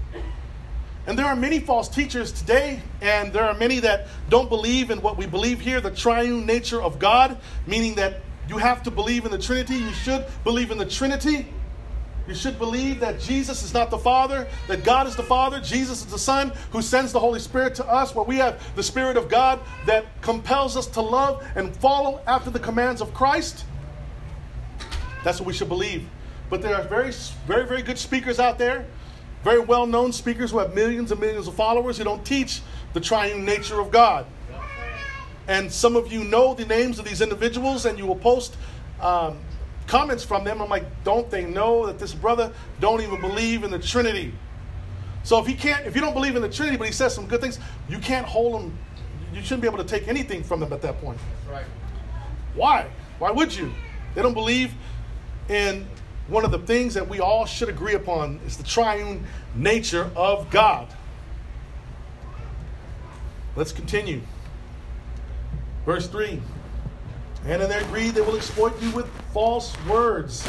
And 1.08 1.18
there 1.18 1.26
are 1.26 1.34
many 1.34 1.58
false 1.58 1.88
teachers 1.88 2.30
today, 2.30 2.80
and 3.00 3.32
there 3.32 3.42
are 3.42 3.54
many 3.54 3.80
that 3.80 4.06
don't 4.28 4.48
believe 4.48 4.92
in 4.92 5.02
what 5.02 5.16
we 5.16 5.26
believe 5.26 5.58
here 5.58 5.80
the 5.80 5.90
triune 5.90 6.46
nature 6.46 6.80
of 6.80 7.00
God, 7.00 7.38
meaning 7.66 7.96
that 7.96 8.20
you 8.48 8.56
have 8.56 8.82
to 8.84 8.90
believe 8.90 9.24
in 9.24 9.30
the 9.30 9.38
Trinity. 9.38 9.76
You 9.76 9.92
should 9.92 10.24
believe 10.44 10.70
in 10.70 10.78
the 10.78 10.86
Trinity. 10.86 11.46
You 12.26 12.34
should 12.34 12.58
believe 12.58 13.00
that 13.00 13.20
Jesus 13.20 13.62
is 13.62 13.72
not 13.72 13.90
the 13.90 13.98
Father, 13.98 14.46
that 14.66 14.84
God 14.84 15.06
is 15.06 15.16
the 15.16 15.22
Father, 15.22 15.60
Jesus 15.60 16.00
is 16.00 16.06
the 16.06 16.18
Son 16.18 16.52
who 16.72 16.82
sends 16.82 17.10
the 17.10 17.18
Holy 17.18 17.40
Spirit 17.40 17.74
to 17.76 17.86
us, 17.86 18.14
where 18.14 18.24
we 18.24 18.36
have 18.36 18.62
the 18.76 18.82
Spirit 18.82 19.16
of 19.16 19.30
God 19.30 19.60
that 19.86 20.04
compels 20.20 20.76
us 20.76 20.86
to 20.88 21.00
love 21.00 21.42
and 21.56 21.74
follow 21.76 22.20
after 22.26 22.50
the 22.50 22.58
commands 22.58 23.00
of 23.00 23.14
Christ. 23.14 23.64
That's 25.24 25.40
what 25.40 25.46
we 25.46 25.54
should 25.54 25.70
believe. 25.70 26.06
But 26.50 26.60
there 26.60 26.74
are 26.74 26.82
very, 26.82 27.12
very, 27.46 27.66
very 27.66 27.82
good 27.82 27.98
speakers 27.98 28.38
out 28.38 28.58
there, 28.58 28.86
very 29.42 29.60
well 29.60 29.86
known 29.86 30.12
speakers 30.12 30.50
who 30.50 30.58
have 30.58 30.74
millions 30.74 31.10
and 31.12 31.20
millions 31.20 31.48
of 31.48 31.54
followers 31.54 31.96
who 31.96 32.04
don't 32.04 32.24
teach 32.26 32.60
the 32.92 33.00
triune 33.00 33.44
nature 33.44 33.80
of 33.80 33.90
God. 33.90 34.26
And 35.48 35.72
some 35.72 35.96
of 35.96 36.12
you 36.12 36.22
know 36.24 36.54
the 36.54 36.66
names 36.66 36.98
of 36.98 37.06
these 37.06 37.22
individuals 37.22 37.86
and 37.86 37.98
you 37.98 38.06
will 38.06 38.16
post 38.16 38.56
um, 39.00 39.38
comments 39.86 40.22
from 40.22 40.44
them. 40.44 40.60
I'm 40.60 40.68
like, 40.68 40.84
don't 41.04 41.28
they 41.30 41.46
know 41.46 41.86
that 41.86 41.98
this 41.98 42.14
brother 42.14 42.52
don't 42.80 43.00
even 43.00 43.20
believe 43.20 43.64
in 43.64 43.70
the 43.70 43.78
Trinity? 43.78 44.34
So 45.24 45.38
if 45.38 45.46
he 45.46 45.54
can't, 45.54 45.86
if 45.86 45.94
you 45.94 46.02
don't 46.02 46.14
believe 46.14 46.36
in 46.36 46.42
the 46.42 46.48
Trinity, 46.48 46.76
but 46.76 46.86
he 46.86 46.92
says 46.92 47.14
some 47.14 47.26
good 47.26 47.40
things, 47.40 47.58
you 47.88 47.98
can't 47.98 48.26
hold 48.26 48.60
him. 48.60 48.78
You 49.32 49.42
shouldn't 49.42 49.62
be 49.62 49.68
able 49.68 49.78
to 49.78 49.84
take 49.84 50.06
anything 50.06 50.42
from 50.42 50.60
them 50.60 50.72
at 50.72 50.82
that 50.82 51.00
point. 51.00 51.18
Right. 51.50 51.66
Why? 52.54 52.88
Why 53.18 53.30
would 53.30 53.54
you? 53.54 53.72
They 54.14 54.22
don't 54.22 54.34
believe 54.34 54.72
in 55.48 55.86
one 56.28 56.44
of 56.44 56.50
the 56.50 56.58
things 56.58 56.94
that 56.94 57.08
we 57.08 57.20
all 57.20 57.46
should 57.46 57.68
agree 57.68 57.94
upon 57.94 58.40
is 58.46 58.56
the 58.56 58.64
triune 58.64 59.26
nature 59.54 60.10
of 60.14 60.50
God. 60.50 60.88
Let's 63.56 63.72
continue. 63.72 64.20
Verse 65.88 66.06
3 66.06 66.38
And 67.46 67.62
in 67.62 67.68
their 67.70 67.82
greed, 67.84 68.14
they 68.14 68.20
will 68.20 68.36
exploit 68.36 68.78
you 68.82 68.90
with 68.90 69.06
false 69.32 69.74
words. 69.86 70.46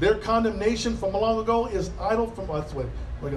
Their 0.00 0.16
condemnation 0.16 0.96
from 0.96 1.12
long 1.12 1.38
ago 1.38 1.66
is 1.66 1.92
idle 2.00 2.26
from 2.26 2.50
us. 2.50 2.74
Wait, 2.74 2.88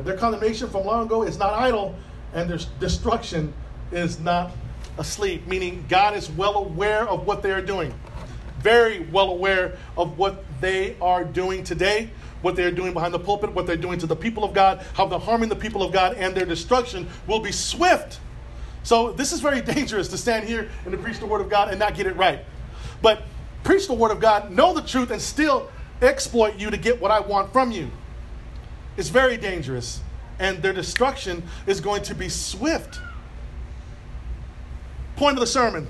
their 0.04 0.18
condemnation 0.18 0.68
from 0.72 0.84
long 0.88 1.06
ago 1.06 1.22
is 1.22 1.38
not 1.38 1.54
idle, 1.54 1.96
and 2.34 2.50
their 2.50 2.58
destruction 2.80 3.54
is 3.92 4.20
not 4.20 4.54
asleep, 4.98 5.46
meaning 5.46 5.86
God 5.88 6.16
is 6.16 6.32
well 6.32 6.56
aware 6.56 7.08
of 7.08 7.28
what 7.28 7.44
they 7.44 7.52
are 7.52 7.62
doing 7.62 7.94
very 8.62 9.00
well 9.12 9.30
aware 9.30 9.76
of 9.98 10.20
what 10.20 10.44
they 10.62 10.96
are 11.02 11.24
doing 11.24 11.64
today, 11.64 12.12
what 12.44 12.56
they're 12.56 12.70
doing 12.70 12.94
behind 12.94 13.12
the 13.12 13.20
pulpit, 13.20 13.52
what 13.54 13.66
they're 13.66 13.76
doing 13.76 13.98
to 13.98 14.06
the 14.06 14.16
people 14.16 14.44
of 14.44 14.54
God, 14.54 14.86
how 14.94 15.08
they're 15.08 15.18
harming 15.18 15.50
the 15.50 15.56
people 15.56 15.82
of 15.82 15.92
God, 15.92 16.14
and 16.14 16.36
their 16.36 16.46
destruction 16.46 17.08
will 17.26 17.40
be 17.40 17.52
swift. 17.52 18.20
So 18.84 19.12
this 19.12 19.32
is 19.32 19.40
very 19.40 19.62
dangerous 19.74 20.08
to 20.10 20.18
stand 20.18 20.48
here 20.48 20.70
and 20.86 20.92
to 20.92 20.98
preach 20.98 21.20
the 21.20 21.26
word 21.26 21.42
of 21.42 21.50
God 21.50 21.70
and 21.70 21.80
not 21.80 21.96
get 21.96 22.08
it 22.08 22.16
right. 22.16 22.40
But 23.02 23.24
preach 23.64 23.88
the 23.88 23.94
word 23.94 24.12
of 24.12 24.20
God, 24.20 24.52
know 24.52 24.74
the 24.74 24.82
truth, 24.82 25.12
and 25.12 25.22
still 25.22 25.70
exploit 26.02 26.58
you 26.58 26.72
to 26.72 26.78
get 26.78 27.00
what 27.00 27.12
I 27.12 27.20
want 27.20 27.52
from 27.52 27.72
you. 27.72 27.90
It's 28.98 29.10
very 29.10 29.38
dangerous, 29.38 30.02
and 30.40 30.62
their 30.62 30.74
destruction 30.74 31.44
is 31.68 31.80
going 31.80 32.04
to 32.04 32.16
be 32.16 32.30
swift. 32.30 33.00
Point 35.16 35.38
of 35.38 35.40
the 35.40 35.48
sermon. 35.48 35.88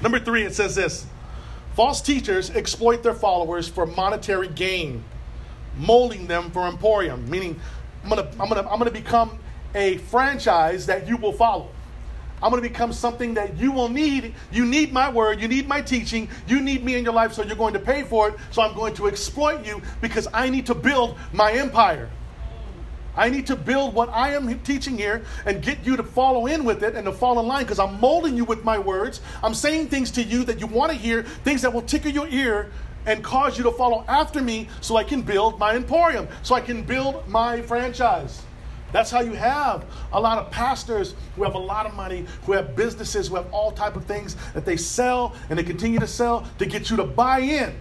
Number 0.00 0.20
three, 0.20 0.44
it 0.44 0.54
says 0.54 0.74
this 0.74 1.06
False 1.74 2.00
teachers 2.00 2.50
exploit 2.50 3.02
their 3.02 3.14
followers 3.14 3.68
for 3.68 3.86
monetary 3.86 4.48
gain, 4.48 5.04
molding 5.76 6.26
them 6.26 6.50
for 6.50 6.66
emporium, 6.66 7.28
meaning 7.30 7.58
I'm 8.02 8.10
gonna, 8.10 8.28
I'm 8.38 8.48
gonna, 8.48 8.68
I'm 8.68 8.78
gonna 8.78 8.90
become 8.90 9.38
a 9.74 9.98
franchise 9.98 10.86
that 10.86 11.06
you 11.08 11.16
will 11.16 11.32
follow. 11.32 11.70
I'm 12.42 12.50
going 12.50 12.62
to 12.62 12.68
become 12.68 12.92
something 12.92 13.34
that 13.34 13.56
you 13.56 13.72
will 13.72 13.88
need. 13.88 14.34
You 14.52 14.64
need 14.64 14.92
my 14.92 15.10
word. 15.10 15.40
You 15.40 15.48
need 15.48 15.66
my 15.68 15.80
teaching. 15.80 16.28
You 16.46 16.60
need 16.60 16.84
me 16.84 16.96
in 16.96 17.04
your 17.04 17.14
life, 17.14 17.32
so 17.32 17.42
you're 17.42 17.56
going 17.56 17.74
to 17.74 17.80
pay 17.80 18.02
for 18.02 18.28
it. 18.28 18.36
So 18.50 18.62
I'm 18.62 18.74
going 18.74 18.94
to 18.94 19.08
exploit 19.08 19.64
you 19.66 19.82
because 20.00 20.28
I 20.32 20.48
need 20.48 20.66
to 20.66 20.74
build 20.74 21.16
my 21.32 21.52
empire. 21.52 22.08
I 23.16 23.30
need 23.30 23.48
to 23.48 23.56
build 23.56 23.94
what 23.94 24.08
I 24.10 24.34
am 24.34 24.60
teaching 24.60 24.96
here 24.96 25.24
and 25.44 25.60
get 25.60 25.84
you 25.84 25.96
to 25.96 26.04
follow 26.04 26.46
in 26.46 26.64
with 26.64 26.84
it 26.84 26.94
and 26.94 27.04
to 27.06 27.12
fall 27.12 27.40
in 27.40 27.48
line 27.48 27.64
because 27.64 27.80
I'm 27.80 27.98
molding 27.98 28.36
you 28.36 28.44
with 28.44 28.62
my 28.62 28.78
words. 28.78 29.20
I'm 29.42 29.54
saying 29.54 29.88
things 29.88 30.12
to 30.12 30.22
you 30.22 30.44
that 30.44 30.60
you 30.60 30.68
want 30.68 30.92
to 30.92 30.96
hear, 30.96 31.24
things 31.24 31.62
that 31.62 31.72
will 31.72 31.82
tickle 31.82 32.12
your 32.12 32.28
ear 32.28 32.70
and 33.06 33.24
cause 33.24 33.58
you 33.58 33.64
to 33.64 33.72
follow 33.72 34.04
after 34.06 34.40
me 34.40 34.68
so 34.80 34.96
I 34.96 35.02
can 35.02 35.22
build 35.22 35.58
my 35.58 35.74
emporium, 35.74 36.28
so 36.44 36.54
I 36.54 36.60
can 36.60 36.84
build 36.84 37.26
my 37.26 37.60
franchise. 37.62 38.42
That's 38.92 39.10
how 39.10 39.20
you 39.20 39.32
have 39.32 39.84
a 40.12 40.20
lot 40.20 40.38
of 40.38 40.50
pastors 40.50 41.14
who 41.36 41.44
have 41.44 41.54
a 41.54 41.58
lot 41.58 41.86
of 41.86 41.94
money, 41.94 42.24
who 42.44 42.52
have 42.52 42.74
businesses, 42.74 43.28
who 43.28 43.36
have 43.36 43.52
all 43.52 43.70
type 43.70 43.96
of 43.96 44.04
things 44.04 44.36
that 44.54 44.64
they 44.64 44.76
sell 44.76 45.34
and 45.50 45.58
they 45.58 45.62
continue 45.62 45.98
to 45.98 46.06
sell 46.06 46.46
to 46.58 46.66
get 46.66 46.90
you 46.90 46.96
to 46.96 47.04
buy 47.04 47.40
in. 47.40 47.74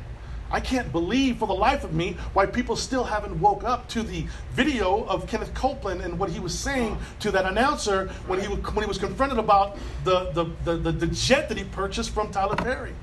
I 0.49 0.61
can't 0.61 0.91
believe 0.91 1.37
for 1.37 1.47
the 1.47 1.53
life 1.53 1.83
of 1.83 1.93
me 1.93 2.15
why 2.33 2.45
people 2.45 2.77
still 2.77 3.03
haven't 3.03 3.37
woke 3.39 3.65
up 3.65 3.87
to 3.89 4.03
the 4.03 4.25
video 4.53 5.03
of 5.03 5.27
Kenneth 5.27 5.53
Copeland 5.53 6.01
and 6.01 6.17
what 6.17 6.29
he 6.29 6.39
was 6.39 6.57
saying 6.57 6.97
to 7.19 7.31
that 7.31 7.45
announcer 7.45 8.07
when 8.27 8.39
he, 8.39 8.47
when 8.47 8.83
he 8.83 8.87
was 8.87 8.97
confronted 8.97 9.39
about 9.39 9.77
the, 10.05 10.31
the, 10.31 10.45
the, 10.63 10.77
the, 10.77 10.91
the 10.91 11.07
jet 11.07 11.49
that 11.49 11.57
he 11.57 11.65
purchased 11.65 12.11
from 12.11 12.31
Tyler 12.31 12.55
Perry. 12.55 12.93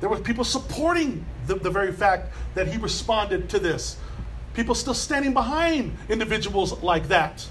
There 0.00 0.08
were 0.08 0.20
people 0.20 0.44
supporting 0.44 1.24
the, 1.46 1.56
the 1.56 1.70
very 1.70 1.92
fact 1.92 2.32
that 2.54 2.68
he 2.68 2.78
responded 2.78 3.50
to 3.50 3.58
this. 3.58 3.98
People 4.58 4.74
still 4.74 4.92
standing 4.92 5.32
behind 5.34 5.96
individuals 6.08 6.82
like 6.82 7.06
that. 7.06 7.46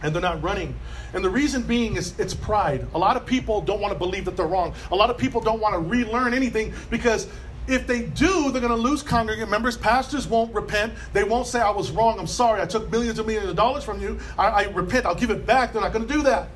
And 0.00 0.14
they're 0.14 0.22
not 0.22 0.42
running. 0.42 0.74
And 1.12 1.22
the 1.22 1.28
reason 1.28 1.60
being 1.60 1.96
is 1.96 2.18
it's 2.18 2.32
pride. 2.32 2.86
A 2.94 2.98
lot 2.98 3.18
of 3.18 3.26
people 3.26 3.60
don't 3.60 3.82
want 3.82 3.92
to 3.92 3.98
believe 3.98 4.24
that 4.24 4.34
they're 4.34 4.46
wrong. 4.46 4.72
A 4.92 4.96
lot 4.96 5.10
of 5.10 5.18
people 5.18 5.42
don't 5.42 5.60
want 5.60 5.74
to 5.74 5.78
relearn 5.80 6.32
anything 6.32 6.72
because 6.88 7.28
if 7.68 7.86
they 7.86 8.04
do, 8.04 8.50
they're 8.50 8.62
going 8.62 8.74
to 8.74 8.76
lose 8.76 9.02
congregant 9.02 9.50
members. 9.50 9.76
Pastors 9.76 10.26
won't 10.26 10.54
repent. 10.54 10.94
They 11.12 11.22
won't 11.22 11.46
say, 11.46 11.60
I 11.60 11.68
was 11.68 11.90
wrong. 11.90 12.18
I'm 12.18 12.26
sorry. 12.26 12.62
I 12.62 12.64
took 12.64 12.90
millions 12.90 13.18
and 13.18 13.28
millions 13.28 13.50
of 13.50 13.56
dollars 13.56 13.84
from 13.84 14.00
you. 14.00 14.18
I, 14.38 14.46
I 14.46 14.62
repent. 14.68 15.04
I'll 15.04 15.14
give 15.14 15.30
it 15.30 15.44
back. 15.44 15.74
They're 15.74 15.82
not 15.82 15.92
going 15.92 16.08
to 16.08 16.14
do 16.14 16.22
that 16.22 16.48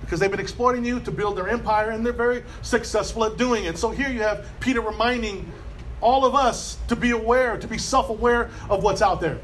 because 0.00 0.18
they've 0.18 0.32
been 0.32 0.40
exploiting 0.40 0.84
you 0.84 0.98
to 0.98 1.12
build 1.12 1.36
their 1.36 1.48
empire 1.48 1.90
and 1.90 2.04
they're 2.04 2.12
very 2.12 2.42
successful 2.62 3.24
at 3.24 3.36
doing 3.36 3.66
it. 3.66 3.78
So 3.78 3.90
here 3.90 4.08
you 4.08 4.22
have 4.22 4.48
Peter 4.58 4.80
reminding 4.80 5.52
all 6.00 6.24
of 6.24 6.34
us 6.34 6.78
to 6.88 6.96
be 6.96 7.10
aware, 7.10 7.56
to 7.56 7.66
be 7.66 7.78
self 7.78 8.10
aware 8.10 8.50
of 8.68 8.82
what's 8.82 9.02
out 9.02 9.20
there. 9.20 9.38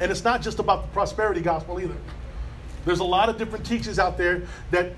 And 0.00 0.10
it's 0.10 0.24
not 0.24 0.42
just 0.42 0.58
about 0.58 0.82
the 0.82 0.88
prosperity 0.88 1.40
gospel 1.40 1.80
either. 1.80 1.96
There's 2.84 3.00
a 3.00 3.04
lot 3.04 3.28
of 3.28 3.38
different 3.38 3.64
teachings 3.64 3.98
out 3.98 4.18
there 4.18 4.42
that 4.70 4.92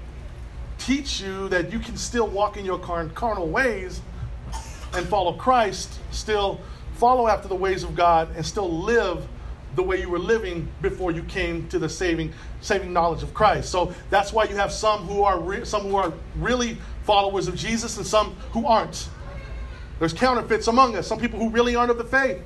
teach 0.78 1.20
you 1.20 1.48
that 1.50 1.72
you 1.72 1.78
can 1.78 1.96
still 1.96 2.26
walk 2.26 2.56
in 2.56 2.64
your 2.64 2.78
carnal 2.78 3.48
ways 3.48 4.00
and 4.94 5.06
follow 5.06 5.32
Christ, 5.34 5.98
still 6.10 6.60
follow 6.94 7.28
after 7.28 7.48
the 7.48 7.54
ways 7.54 7.82
of 7.82 7.94
God, 7.94 8.28
and 8.36 8.44
still 8.44 8.70
live 8.70 9.26
the 9.74 9.82
way 9.82 10.00
you 10.00 10.08
were 10.08 10.18
living 10.18 10.68
before 10.82 11.10
you 11.10 11.22
came 11.24 11.68
to 11.68 11.78
the 11.78 11.88
saving 11.88 12.32
saving 12.60 12.92
knowledge 12.92 13.22
of 13.22 13.34
Christ. 13.34 13.70
So 13.70 13.92
that's 14.08 14.32
why 14.32 14.44
you 14.44 14.56
have 14.56 14.72
some 14.72 15.06
who 15.06 15.22
are 15.22 15.38
re- 15.38 15.64
some 15.64 15.82
who 15.82 15.96
are 15.96 16.12
really 16.36 16.78
followers 17.02 17.48
of 17.48 17.56
Jesus 17.56 17.96
and 17.96 18.06
some 18.06 18.34
who 18.52 18.66
aren't. 18.66 19.08
There's 19.98 20.12
counterfeits 20.12 20.66
among 20.66 20.96
us, 20.96 21.06
some 21.06 21.18
people 21.18 21.38
who 21.38 21.50
really 21.50 21.76
aren't 21.76 21.90
of 21.90 21.98
the 21.98 22.04
faith. 22.04 22.42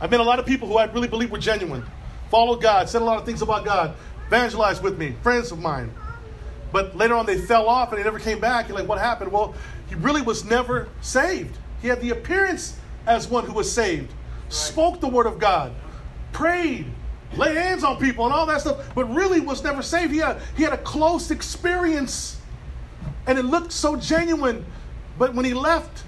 I've 0.00 0.10
met 0.10 0.20
a 0.20 0.24
lot 0.24 0.38
of 0.38 0.46
people 0.46 0.68
who 0.68 0.76
I 0.76 0.84
really 0.84 1.08
believe 1.08 1.30
were 1.30 1.38
genuine, 1.38 1.84
followed 2.30 2.60
God, 2.60 2.88
said 2.88 3.02
a 3.02 3.04
lot 3.04 3.18
of 3.18 3.24
things 3.24 3.40
about 3.42 3.64
God, 3.64 3.94
evangelized 4.26 4.82
with 4.82 4.98
me, 4.98 5.14
friends 5.22 5.50
of 5.50 5.58
mine. 5.58 5.92
But 6.72 6.96
later 6.96 7.14
on, 7.14 7.24
they 7.24 7.38
fell 7.38 7.68
off 7.68 7.90
and 7.90 7.98
they 7.98 8.04
never 8.04 8.18
came 8.18 8.38
back. 8.38 8.68
You're 8.68 8.76
like, 8.76 8.88
what 8.88 8.98
happened? 8.98 9.32
Well, 9.32 9.54
he 9.88 9.94
really 9.94 10.20
was 10.20 10.44
never 10.44 10.88
saved. 11.00 11.56
He 11.80 11.88
had 11.88 12.00
the 12.00 12.10
appearance 12.10 12.78
as 13.06 13.28
one 13.28 13.44
who 13.44 13.52
was 13.52 13.70
saved, 13.70 14.10
right. 14.10 14.52
spoke 14.52 15.00
the 15.00 15.08
word 15.08 15.26
of 15.26 15.38
God, 15.38 15.72
prayed, 16.32 16.86
laid 17.36 17.56
hands 17.56 17.84
on 17.84 17.98
people, 17.98 18.24
and 18.24 18.34
all 18.34 18.44
that 18.46 18.60
stuff, 18.60 18.84
but 18.94 19.04
really 19.06 19.40
was 19.40 19.62
never 19.62 19.80
saved. 19.80 20.12
He 20.12 20.18
had, 20.18 20.40
he 20.56 20.64
had 20.64 20.72
a 20.72 20.78
close 20.78 21.30
experience, 21.30 22.38
and 23.26 23.38
it 23.38 23.44
looked 23.44 23.72
so 23.72 23.96
genuine. 23.96 24.64
But 25.18 25.34
when 25.34 25.44
he 25.44 25.54
left 25.54 26.04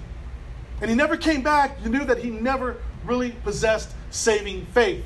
and 0.81 0.89
he 0.89 0.95
never 0.95 1.17
came 1.17 1.41
back, 1.41 1.77
you 1.83 1.89
knew 1.89 2.05
that 2.05 2.19
he 2.19 2.29
never 2.29 2.77
really 3.05 3.31
possessed 3.43 3.93
saving 4.11 4.65
faith. 4.67 5.03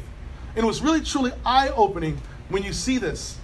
And 0.56 0.64
it 0.64 0.68
was 0.68 0.82
really, 0.82 1.02
truly 1.02 1.32
eye 1.46 1.70
opening 1.70 2.20
when 2.50 2.64
you 2.64 2.74
see 2.74 2.98
this. 2.98 3.38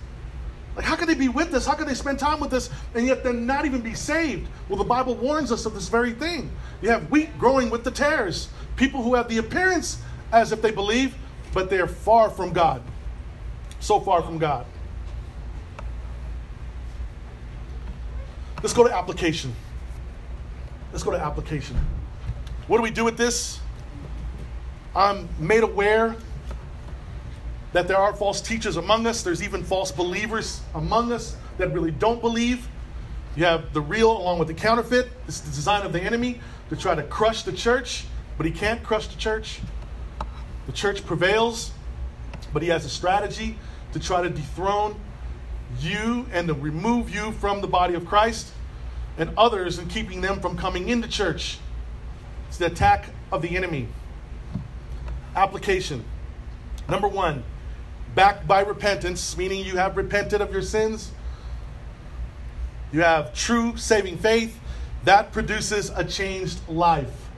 Like, 0.75 0.85
how 0.85 0.95
could 0.95 1.09
they 1.09 1.15
be 1.15 1.27
with 1.27 1.53
us? 1.53 1.65
How 1.65 1.73
could 1.73 1.87
they 1.87 1.93
spend 1.93 2.19
time 2.19 2.39
with 2.39 2.53
us 2.53 2.69
and 2.93 3.05
yet 3.05 3.23
then 3.23 3.45
not 3.45 3.65
even 3.65 3.81
be 3.81 3.95
saved? 3.95 4.47
Well, 4.69 4.77
the 4.77 4.83
Bible 4.83 5.15
warns 5.15 5.51
us 5.51 5.65
of 5.65 5.73
this 5.73 5.89
very 5.89 6.13
thing. 6.13 6.51
You 6.81 6.89
have 6.89 7.09
wheat 7.09 7.37
growing 7.37 7.69
with 7.69 7.83
the 7.83 7.91
tares, 7.91 8.49
people 8.75 9.01
who 9.01 9.15
have 9.15 9.27
the 9.27 9.39
appearance 9.39 10.01
as 10.31 10.51
if 10.51 10.61
they 10.61 10.71
believe, 10.71 11.15
but 11.53 11.69
they're 11.69 11.87
far 11.87 12.29
from 12.29 12.53
God. 12.53 12.81
So 13.79 13.99
far 13.99 14.21
from 14.21 14.37
God. 14.37 14.65
Let's 18.61 18.73
go 18.73 18.83
to 18.87 18.93
application. 18.93 19.55
Let's 20.91 21.03
go 21.03 21.11
to 21.11 21.19
application. 21.19 21.77
What 22.69 22.77
do 22.77 22.83
we 22.83 22.91
do 22.91 23.03
with 23.03 23.17
this? 23.17 23.59
I'm 24.95 25.27
made 25.39 25.63
aware 25.63 26.15
that 27.73 27.87
there 27.87 27.97
are 27.97 28.13
false 28.13 28.41
teachers 28.41 28.77
among 28.77 29.07
us. 29.07 29.23
There's 29.23 29.41
even 29.41 29.63
false 29.63 29.91
believers 29.91 30.61
among 30.75 31.11
us 31.11 31.35
that 31.57 31.73
really 31.73 31.89
don't 31.89 32.21
believe. 32.21 32.67
You 33.35 33.45
have 33.45 33.73
the 33.73 33.81
real 33.81 34.11
along 34.15 34.37
with 34.37 34.49
the 34.49 34.53
counterfeit. 34.53 35.09
This 35.25 35.37
is 35.37 35.41
the 35.41 35.49
design 35.49 35.83
of 35.83 35.93
the 35.93 35.99
enemy 35.99 36.41
to 36.69 36.75
try 36.75 36.93
to 36.93 37.01
crush 37.01 37.41
the 37.41 37.53
church, 37.53 38.05
but 38.37 38.45
he 38.45 38.51
can't 38.51 38.83
crush 38.83 39.07
the 39.07 39.17
church. 39.17 39.61
The 40.67 40.71
church 40.71 41.03
prevails, 41.03 41.71
but 42.53 42.61
he 42.61 42.69
has 42.69 42.85
a 42.85 42.89
strategy 42.89 43.57
to 43.93 43.99
try 43.99 44.21
to 44.21 44.29
dethrone 44.29 44.95
you 45.79 46.27
and 46.31 46.47
to 46.47 46.53
remove 46.53 47.09
you 47.09 47.31
from 47.31 47.61
the 47.61 47.67
body 47.67 47.95
of 47.95 48.05
Christ 48.05 48.51
and 49.17 49.31
others 49.39 49.79
and 49.79 49.89
keeping 49.89 50.21
them 50.21 50.39
from 50.39 50.55
coming 50.55 50.89
into 50.89 51.07
church. 51.07 51.57
The 52.59 52.65
attack 52.65 53.05
of 53.31 53.41
the 53.41 53.55
enemy. 53.55 53.87
Application. 55.33 56.03
Number 56.89 57.07
one, 57.07 57.43
backed 58.15 58.47
by 58.47 58.59
repentance, 58.59 59.37
meaning 59.37 59.63
you 59.63 59.77
have 59.77 59.95
repented 59.95 60.41
of 60.41 60.51
your 60.51 60.61
sins. 60.61 61.11
You 62.91 62.99
have 62.99 63.33
true 63.33 63.77
saving 63.77 64.17
faith. 64.17 64.59
That 65.05 65.31
produces 65.31 65.89
a 65.95 66.03
changed 66.03 66.59
life. 66.67 67.29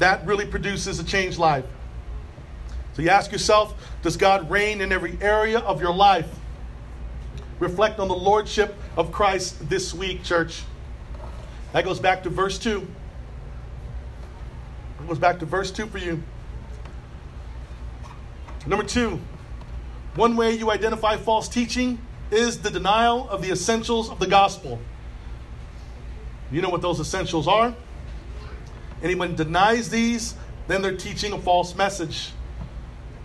That 0.00 0.26
really 0.26 0.46
produces 0.46 0.98
a 0.98 1.04
changed 1.04 1.38
life. 1.38 1.64
So 2.94 3.02
you 3.02 3.10
ask 3.10 3.30
yourself 3.30 3.80
Does 4.02 4.16
God 4.16 4.50
reign 4.50 4.80
in 4.80 4.90
every 4.90 5.16
area 5.20 5.60
of 5.60 5.80
your 5.80 5.94
life? 5.94 6.28
Reflect 7.60 8.00
on 8.00 8.08
the 8.08 8.16
lordship 8.16 8.74
of 8.96 9.12
Christ 9.12 9.68
this 9.68 9.94
week, 9.94 10.24
church. 10.24 10.64
That 11.72 11.84
goes 11.84 12.00
back 12.00 12.24
to 12.24 12.28
verse 12.28 12.58
2. 12.58 12.84
It 15.02 15.08
goes 15.08 15.18
back 15.18 15.40
to 15.40 15.46
verse 15.46 15.72
2 15.72 15.86
for 15.86 15.98
you. 15.98 16.22
Number 18.66 18.84
two, 18.84 19.18
one 20.14 20.36
way 20.36 20.52
you 20.52 20.70
identify 20.70 21.16
false 21.16 21.48
teaching 21.48 21.98
is 22.30 22.60
the 22.60 22.70
denial 22.70 23.28
of 23.28 23.42
the 23.42 23.50
essentials 23.50 24.08
of 24.08 24.20
the 24.20 24.28
gospel. 24.28 24.78
You 26.52 26.62
know 26.62 26.68
what 26.68 26.82
those 26.82 27.00
essentials 27.00 27.48
are? 27.48 27.74
Anyone 29.02 29.34
denies 29.34 29.90
these, 29.90 30.34
then 30.68 30.80
they're 30.82 30.96
teaching 30.96 31.32
a 31.32 31.38
false 31.38 31.74
message. 31.74 32.30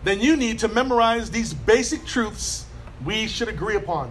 Then 0.04 0.20
you 0.20 0.36
need 0.36 0.58
to 0.60 0.68
memorize 0.68 1.30
these 1.30 1.54
basic 1.54 2.06
truths 2.06 2.66
we 3.06 3.28
should 3.28 3.50
agree 3.50 3.76
upon. 3.76 4.08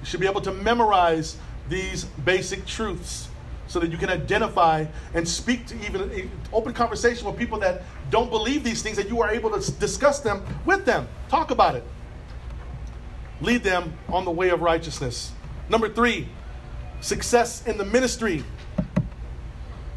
You 0.00 0.06
should 0.06 0.20
be 0.20 0.28
able 0.28 0.42
to 0.42 0.52
memorize 0.52 1.36
these 1.68 2.04
basic 2.04 2.64
truths. 2.66 3.28
So 3.68 3.78
that 3.78 3.90
you 3.90 3.98
can 3.98 4.10
identify 4.10 4.84
and 5.14 5.28
speak 5.28 5.66
to 5.66 5.76
even 5.86 6.30
open 6.52 6.72
conversation 6.72 7.26
with 7.26 7.36
people 7.36 7.58
that 7.60 7.82
don't 8.10 8.30
believe 8.30 8.64
these 8.64 8.82
things, 8.82 8.96
that 8.96 9.08
you 9.08 9.22
are 9.22 9.30
able 9.30 9.50
to 9.50 9.72
discuss 9.72 10.20
them 10.20 10.44
with 10.66 10.84
them. 10.84 11.06
Talk 11.28 11.50
about 11.50 11.76
it. 11.76 11.84
Lead 13.40 13.62
them 13.62 13.92
on 14.08 14.24
the 14.24 14.30
way 14.30 14.48
of 14.48 14.62
righteousness. 14.62 15.32
Number 15.68 15.88
three, 15.88 16.28
success 17.00 17.64
in 17.66 17.78
the 17.78 17.84
ministry 17.84 18.42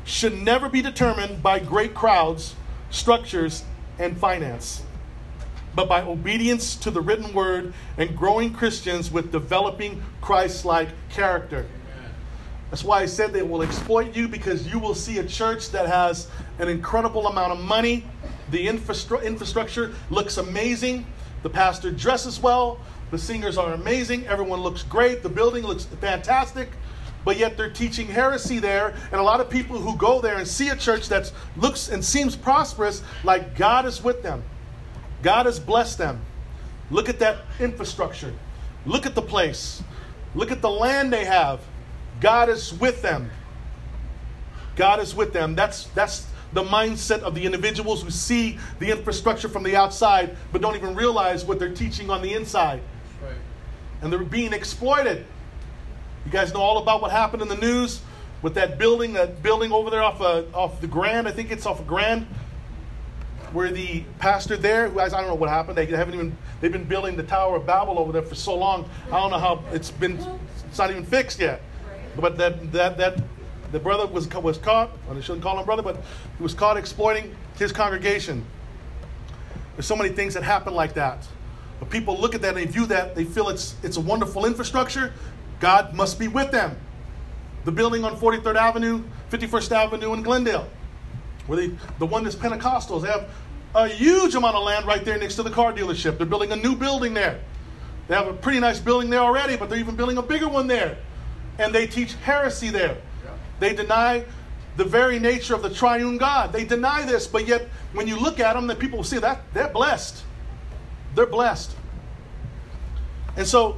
should 0.04 0.34
never 0.34 0.68
be 0.68 0.82
determined 0.82 1.42
by 1.42 1.60
great 1.60 1.94
crowds, 1.94 2.56
structures, 2.90 3.64
and 3.98 4.18
finance, 4.18 4.84
but 5.74 5.88
by 5.88 6.02
obedience 6.02 6.76
to 6.76 6.92
the 6.92 7.00
written 7.00 7.34
word 7.34 7.74
and 7.98 8.18
growing 8.18 8.52
Christians 8.52 9.12
with 9.12 9.32
developing 9.32 10.04
Christ 10.20 10.66
like 10.66 10.90
character. 11.10 11.66
That's 12.72 12.86
why 12.86 13.02
I 13.02 13.06
said 13.06 13.34
they 13.34 13.42
will 13.44 13.64
exploit 13.64 14.16
you 14.16 14.30
because 14.30 14.66
you 14.66 14.80
will 14.80 14.96
see 14.96 15.20
a 15.20 15.26
church 15.26 15.72
that 15.72 15.88
has 15.88 16.30
an 16.58 16.70
incredible 16.70 17.28
amount 17.28 17.52
of 17.52 17.60
money. 17.60 18.06
The 18.50 18.66
infrastru- 18.66 19.24
infrastructure 19.24 19.94
looks 20.10 20.38
amazing. 20.38 21.06
The 21.44 21.50
pastor 21.50 21.92
dresses 21.92 22.40
well. 22.40 22.80
The 23.12 23.18
singers 23.18 23.58
are 23.58 23.74
amazing. 23.74 24.26
Everyone 24.26 24.62
looks 24.62 24.84
great. 24.84 25.22
The 25.22 25.28
building 25.28 25.66
looks 25.66 25.84
fantastic. 25.84 26.70
But 27.26 27.38
yet 27.38 27.58
they're 27.58 27.70
teaching 27.70 28.08
heresy 28.08 28.60
there. 28.60 28.96
And 29.12 29.20
a 29.20 29.24
lot 29.24 29.42
of 29.42 29.50
people 29.50 29.78
who 29.78 29.98
go 29.98 30.22
there 30.22 30.38
and 30.38 30.48
see 30.48 30.70
a 30.70 30.76
church 30.78 31.10
that 31.10 31.30
looks 31.58 31.90
and 31.90 32.04
seems 32.04 32.38
prosperous, 32.38 33.04
like 33.26 33.58
God 33.58 33.86
is 33.86 34.02
with 34.02 34.24
them. 34.24 34.44
God 35.24 35.46
has 35.46 35.60
blessed 35.60 35.98
them. 35.98 36.22
Look 36.90 37.10
at 37.10 37.20
that 37.20 37.40
infrastructure. 37.60 38.34
Look 38.86 39.06
at 39.06 39.14
the 39.14 39.22
place. 39.22 39.84
Look 40.36 40.52
at 40.52 40.62
the 40.62 40.70
land 40.70 41.12
they 41.12 41.26
have. 41.26 41.60
God 42.22 42.50
is 42.50 42.74
with 42.74 43.02
them. 43.02 43.30
God 44.76 45.00
is 45.00 45.14
with 45.14 45.34
them. 45.34 45.56
That's, 45.56 45.86
that's 45.88 46.28
the 46.54 46.64
mindset 46.64 47.20
of 47.22 47.36
the 47.36 47.46
individuals 47.46 48.04
who 48.04 48.10
see 48.10 48.58
the 48.80 48.92
infrastructure 48.92 49.50
from 49.50 49.64
the 49.64 49.76
outside 49.76 50.36
but 50.52 50.62
don't 50.62 50.76
even 50.76 50.96
realize 50.96 51.44
what 51.44 51.60
they're 51.60 51.74
teaching 51.74 52.10
on 52.10 52.22
the 52.22 52.34
inside. 52.34 52.82
Right. 53.24 53.34
And 54.02 54.14
they're 54.14 54.20
being 54.20 54.54
exploited. 54.54 55.26
You 56.26 56.32
guys 56.32 56.54
know 56.54 56.62
all 56.62 56.78
about 56.78 57.02
what 57.02 57.12
happened 57.12 57.42
in 57.42 57.48
the 57.48 57.58
news 57.58 58.02
with 58.42 58.56
that 58.56 58.78
building, 58.78 59.14
that 59.14 59.42
building 59.44 59.72
over 59.72 59.90
there 59.90 60.04
off, 60.04 60.22
uh, 60.22 60.44
off 60.54 60.82
the 60.82 60.88
Grand, 60.88 61.28
I 61.28 61.32
think 61.32 61.52
it's 61.52 61.66
off 61.66 61.80
of 61.80 61.88
Grand, 61.88 62.26
where 63.54 63.72
the 63.72 64.04
pastor 64.20 64.58
there, 64.58 64.90
who 64.90 65.00
I 65.00 65.10
don't 65.10 65.28
know 65.28 65.36
what 65.36 65.50
happened, 65.50 65.78
they 65.78 65.86
haven't 65.86 66.14
even, 66.14 66.38
they've 66.60 66.72
been 66.72 66.86
building 66.86 67.18
the 67.18 67.24
Tower 67.24 67.58
of 67.58 67.66
Babel 67.66 68.00
over 68.00 68.12
there 68.12 68.22
for 68.22 68.36
so 68.36 68.56
long. 68.56 68.90
I 69.08 69.20
don't 69.20 69.32
know 69.32 69.40
how 69.40 69.64
it's 69.74 69.92
been, 69.92 70.18
it's 70.68 70.78
not 70.78 70.90
even 70.90 71.06
fixed 71.06 71.40
yet. 71.40 71.62
But 72.18 72.38
that, 72.38 72.72
that, 72.72 72.98
that, 72.98 73.24
the 73.72 73.80
brother 73.80 74.06
was, 74.06 74.28
was 74.30 74.58
caught, 74.58 74.92
I 75.10 75.20
shouldn't 75.22 75.44
call 75.44 75.58
him 75.58 75.66
brother, 75.66 75.82
but 75.82 75.98
he 76.38 76.44
was 76.44 76.54
caught 76.54 76.78
exploiting 76.78 77.34
his 77.58 77.72
congregation. 77.72 78.46
There's 79.76 79.86
so 79.86 79.96
many 79.96 80.10
things 80.10 80.34
that 80.34 80.44
happen 80.44 80.74
like 80.74 80.94
that. 80.96 81.26
But 81.80 81.90
people 81.90 82.20
look 82.20 82.36
at 82.36 82.42
that 82.42 82.50
and 82.50 82.58
they 82.58 82.66
view 82.66 82.86
that, 82.88 83.16
they 83.16 83.24
feel 83.24 83.50
it's, 83.50 83.76
it's 83.82 83.98
a 83.98 84.02
wonderful 84.02 84.46
infrastructure. 84.46 85.14
God 85.60 85.94
must 85.94 86.20
be 86.20 86.28
with 86.28 86.52
them. 86.52 86.76
The 87.64 87.72
building 87.72 88.04
on 88.04 88.18
43rd 88.18 88.56
Avenue, 88.56 89.04
51st 89.32 89.72
Avenue 89.72 90.14
in 90.14 90.22
Glendale, 90.22 90.68
where 91.48 91.60
they, 91.60 91.76
the 92.00 92.06
one 92.06 92.24
that's 92.24 92.36
Pentecostals, 92.36 93.04
they 93.04 93.10
have 93.10 93.30
a 93.74 93.88
huge 93.88 94.36
amount 94.36 94.56
of 94.58 94.64
land 94.64 94.86
right 94.86 95.06
there 95.06 95.18
next 95.18 95.36
to 95.36 95.44
the 95.44 95.50
car 95.50 95.72
dealership. 95.72 96.18
They're 96.18 96.28
building 96.28 96.52
a 96.52 96.56
new 96.56 96.76
building 96.76 97.14
there. 97.14 97.40
They 98.08 98.16
have 98.16 98.28
a 98.28 98.34
pretty 98.34 98.60
nice 98.60 98.80
building 98.80 99.10
there 99.10 99.22
already, 99.22 99.56
but 99.56 99.70
they're 99.70 99.80
even 99.80 99.96
building 99.96 100.18
a 100.18 100.22
bigger 100.22 100.50
one 100.50 100.68
there 100.68 100.98
and 101.58 101.74
they 101.74 101.88
teach 101.88 102.14
heresy 102.16 102.70
there. 102.70 102.98
They 103.60 103.74
deny 103.74 104.26
the 104.78 104.86
very 104.86 105.20
nature 105.20 105.54
of 105.54 105.62
the 105.62 105.70
triune 105.70 106.18
God. 106.18 106.54
They 106.54 106.64
deny 106.64 107.06
this, 107.06 107.28
but 107.28 107.48
yet 107.48 107.68
when 107.94 108.08
you 108.08 108.18
look 108.18 108.40
at 108.40 108.54
them, 108.54 108.68
the 108.68 108.76
people 108.76 108.98
will 108.98 109.04
see 109.04 109.20
that 109.20 109.42
they're 109.54 109.70
blessed. 109.70 110.24
They're 111.14 111.26
blessed. 111.26 111.76
And 113.36 113.46
so 113.46 113.78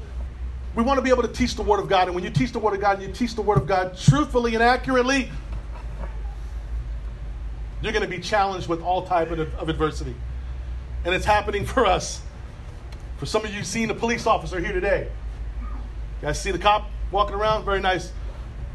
we 0.75 0.83
want 0.83 0.97
to 0.97 1.01
be 1.01 1.09
able 1.09 1.23
to 1.23 1.27
teach 1.27 1.55
the 1.55 1.63
Word 1.63 1.79
of 1.79 1.87
God. 1.87 2.07
And 2.07 2.15
when 2.15 2.23
you 2.23 2.29
teach 2.29 2.51
the 2.51 2.59
Word 2.59 2.73
of 2.73 2.81
God, 2.81 2.99
and 2.99 3.07
you 3.07 3.13
teach 3.13 3.35
the 3.35 3.41
Word 3.41 3.57
of 3.57 3.67
God 3.67 3.97
truthfully 3.97 4.53
and 4.53 4.63
accurately, 4.63 5.29
you're 7.81 7.91
going 7.91 8.03
to 8.03 8.09
be 8.09 8.19
challenged 8.19 8.67
with 8.67 8.81
all 8.81 9.05
type 9.05 9.31
of, 9.31 9.53
of 9.55 9.69
adversity. 9.69 10.15
And 11.05 11.13
it's 11.13 11.25
happening 11.25 11.65
for 11.65 11.85
us. 11.85 12.21
For 13.17 13.25
some 13.25 13.43
of 13.43 13.53
you 13.53 13.63
seen 13.63 13.89
a 13.89 13.93
police 13.93 14.25
officer 14.25 14.59
here 14.59 14.71
today. 14.71 15.09
You 16.21 16.27
guys 16.27 16.41
see 16.41 16.51
the 16.51 16.59
cop 16.59 16.89
walking 17.13 17.35
around, 17.35 17.63
very 17.63 17.79
nice 17.79 18.11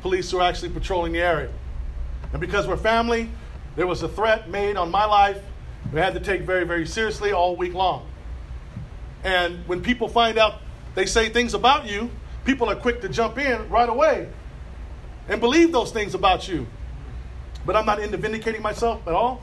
police 0.01 0.31
who 0.31 0.39
are 0.39 0.49
actually 0.49 0.71
patrolling 0.71 1.13
the 1.13 1.21
area. 1.21 1.51
And 2.33 2.41
because 2.41 2.67
we're 2.67 2.77
family, 2.77 3.31
there 3.77 3.87
was 3.87 4.03
a 4.03 4.09
threat 4.09 4.49
made 4.49 4.77
on 4.77 4.91
my 4.91 5.05
life 5.05 5.43
we 5.93 6.01
had 6.01 6.15
to 6.15 6.21
take 6.21 6.43
very, 6.43 6.65
very 6.65 6.87
seriously 6.87 7.33
all 7.33 7.57
week 7.57 7.73
long. 7.75 8.07
And 9.25 9.67
when 9.67 9.81
people 9.81 10.09
find 10.09 10.39
out 10.39 10.61
they 10.95 11.07
say 11.07 11.29
things 11.29 11.55
about 11.55 11.87
you, 11.87 12.11
people 12.45 12.69
are 12.69 12.77
quick 12.77 13.01
to 13.03 13.09
jump 13.09 13.39
in 13.39 13.69
right 13.71 13.89
away 13.89 14.29
and 15.29 15.41
believe 15.41 15.73
those 15.73 15.91
things 15.91 16.15
about 16.15 16.49
you. 16.49 16.67
But 17.65 17.77
I'm 17.77 17.87
not 17.87 18.01
into 18.01 18.17
vindicating 18.17 18.63
myself 18.63 19.07
at 19.07 19.15
all. 19.15 19.43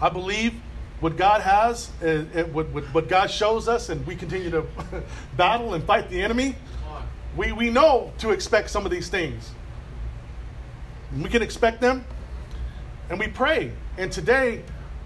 I 0.00 0.08
believe 0.08 0.54
what 1.00 1.16
God 1.16 1.42
has, 1.42 1.90
uh, 2.02 2.44
what, 2.52 2.66
what 2.66 3.08
God 3.08 3.30
shows 3.30 3.68
us, 3.68 3.88
and 3.88 4.06
we 4.06 4.16
continue 4.16 4.50
to 4.50 4.66
battle 5.36 5.74
and 5.74 5.84
fight 5.84 6.10
the 6.10 6.22
enemy 6.22 6.56
we, 7.36 7.52
we 7.52 7.70
know 7.70 8.12
to 8.18 8.30
expect 8.30 8.70
some 8.70 8.84
of 8.86 8.90
these 8.90 9.08
things. 9.08 9.50
We 11.16 11.28
can 11.28 11.42
expect 11.42 11.80
them, 11.80 12.04
and 13.10 13.18
we 13.18 13.28
pray. 13.28 13.72
And 13.98 14.10
today, 14.10 14.62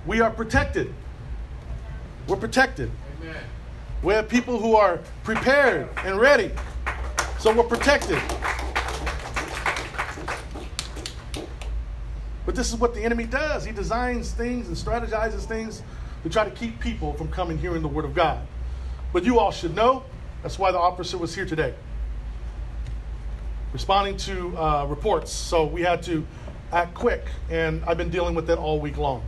we 0.06 0.20
are 0.20 0.30
protected. 0.30 0.94
We're 2.28 2.36
protected. 2.36 2.90
Amen. 3.20 3.36
We 4.02 4.14
have 4.14 4.28
people 4.28 4.58
who 4.58 4.76
are 4.76 5.00
prepared 5.24 5.88
and 6.04 6.18
ready. 6.18 6.52
So 7.38 7.54
we're 7.54 7.64
protected. 7.64 8.20
But 12.46 12.54
this 12.54 12.72
is 12.72 12.76
what 12.76 12.94
the 12.94 13.02
enemy 13.02 13.24
does. 13.24 13.64
He 13.64 13.72
designs 13.72 14.32
things 14.32 14.68
and 14.68 14.76
strategizes 14.76 15.44
things 15.44 15.82
to 16.22 16.30
try 16.30 16.44
to 16.44 16.50
keep 16.50 16.80
people 16.80 17.12
from 17.14 17.28
coming 17.28 17.58
hearing 17.58 17.82
the 17.82 17.88
word 17.88 18.04
of 18.04 18.14
God. 18.14 18.46
But 19.12 19.24
you 19.24 19.38
all 19.38 19.50
should 19.50 19.74
know 19.74 20.04
that's 20.42 20.58
why 20.58 20.72
the 20.72 20.78
officer 20.78 21.18
was 21.18 21.34
here 21.34 21.44
today 21.44 21.74
responding 23.72 24.16
to 24.16 24.56
uh, 24.56 24.86
reports. 24.86 25.32
So 25.32 25.66
we 25.66 25.82
had 25.82 26.02
to 26.04 26.26
act 26.72 26.94
quick, 26.94 27.26
and 27.48 27.84
I've 27.84 27.98
been 27.98 28.10
dealing 28.10 28.34
with 28.34 28.46
that 28.48 28.58
all 28.58 28.80
week 28.80 28.96
long. 28.96 29.22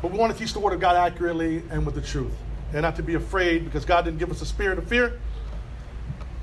But 0.00 0.10
we 0.10 0.18
want 0.18 0.32
to 0.32 0.38
teach 0.38 0.52
the 0.52 0.60
Word 0.60 0.72
of 0.72 0.80
God 0.80 0.96
accurately 0.96 1.62
and 1.70 1.86
with 1.86 1.94
the 1.94 2.00
truth, 2.00 2.32
and 2.72 2.82
not 2.82 2.96
to 2.96 3.02
be 3.02 3.14
afraid 3.14 3.64
because 3.64 3.84
God 3.84 4.04
didn't 4.04 4.18
give 4.18 4.30
us 4.30 4.42
a 4.42 4.46
spirit 4.46 4.78
of 4.78 4.88
fear, 4.88 5.18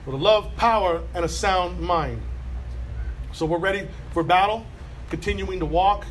but 0.06 0.14
a 0.14 0.18
love, 0.18 0.56
power, 0.56 1.02
and 1.14 1.26
a 1.26 1.30
sound 1.30 1.80
mind. 1.80 2.22
So 3.34 3.46
we're 3.46 3.60
ready 3.60 3.88
for 4.14 4.24
battle, 4.24 4.66
continuing 5.10 5.60
to 5.60 5.66
walk 5.66 6.06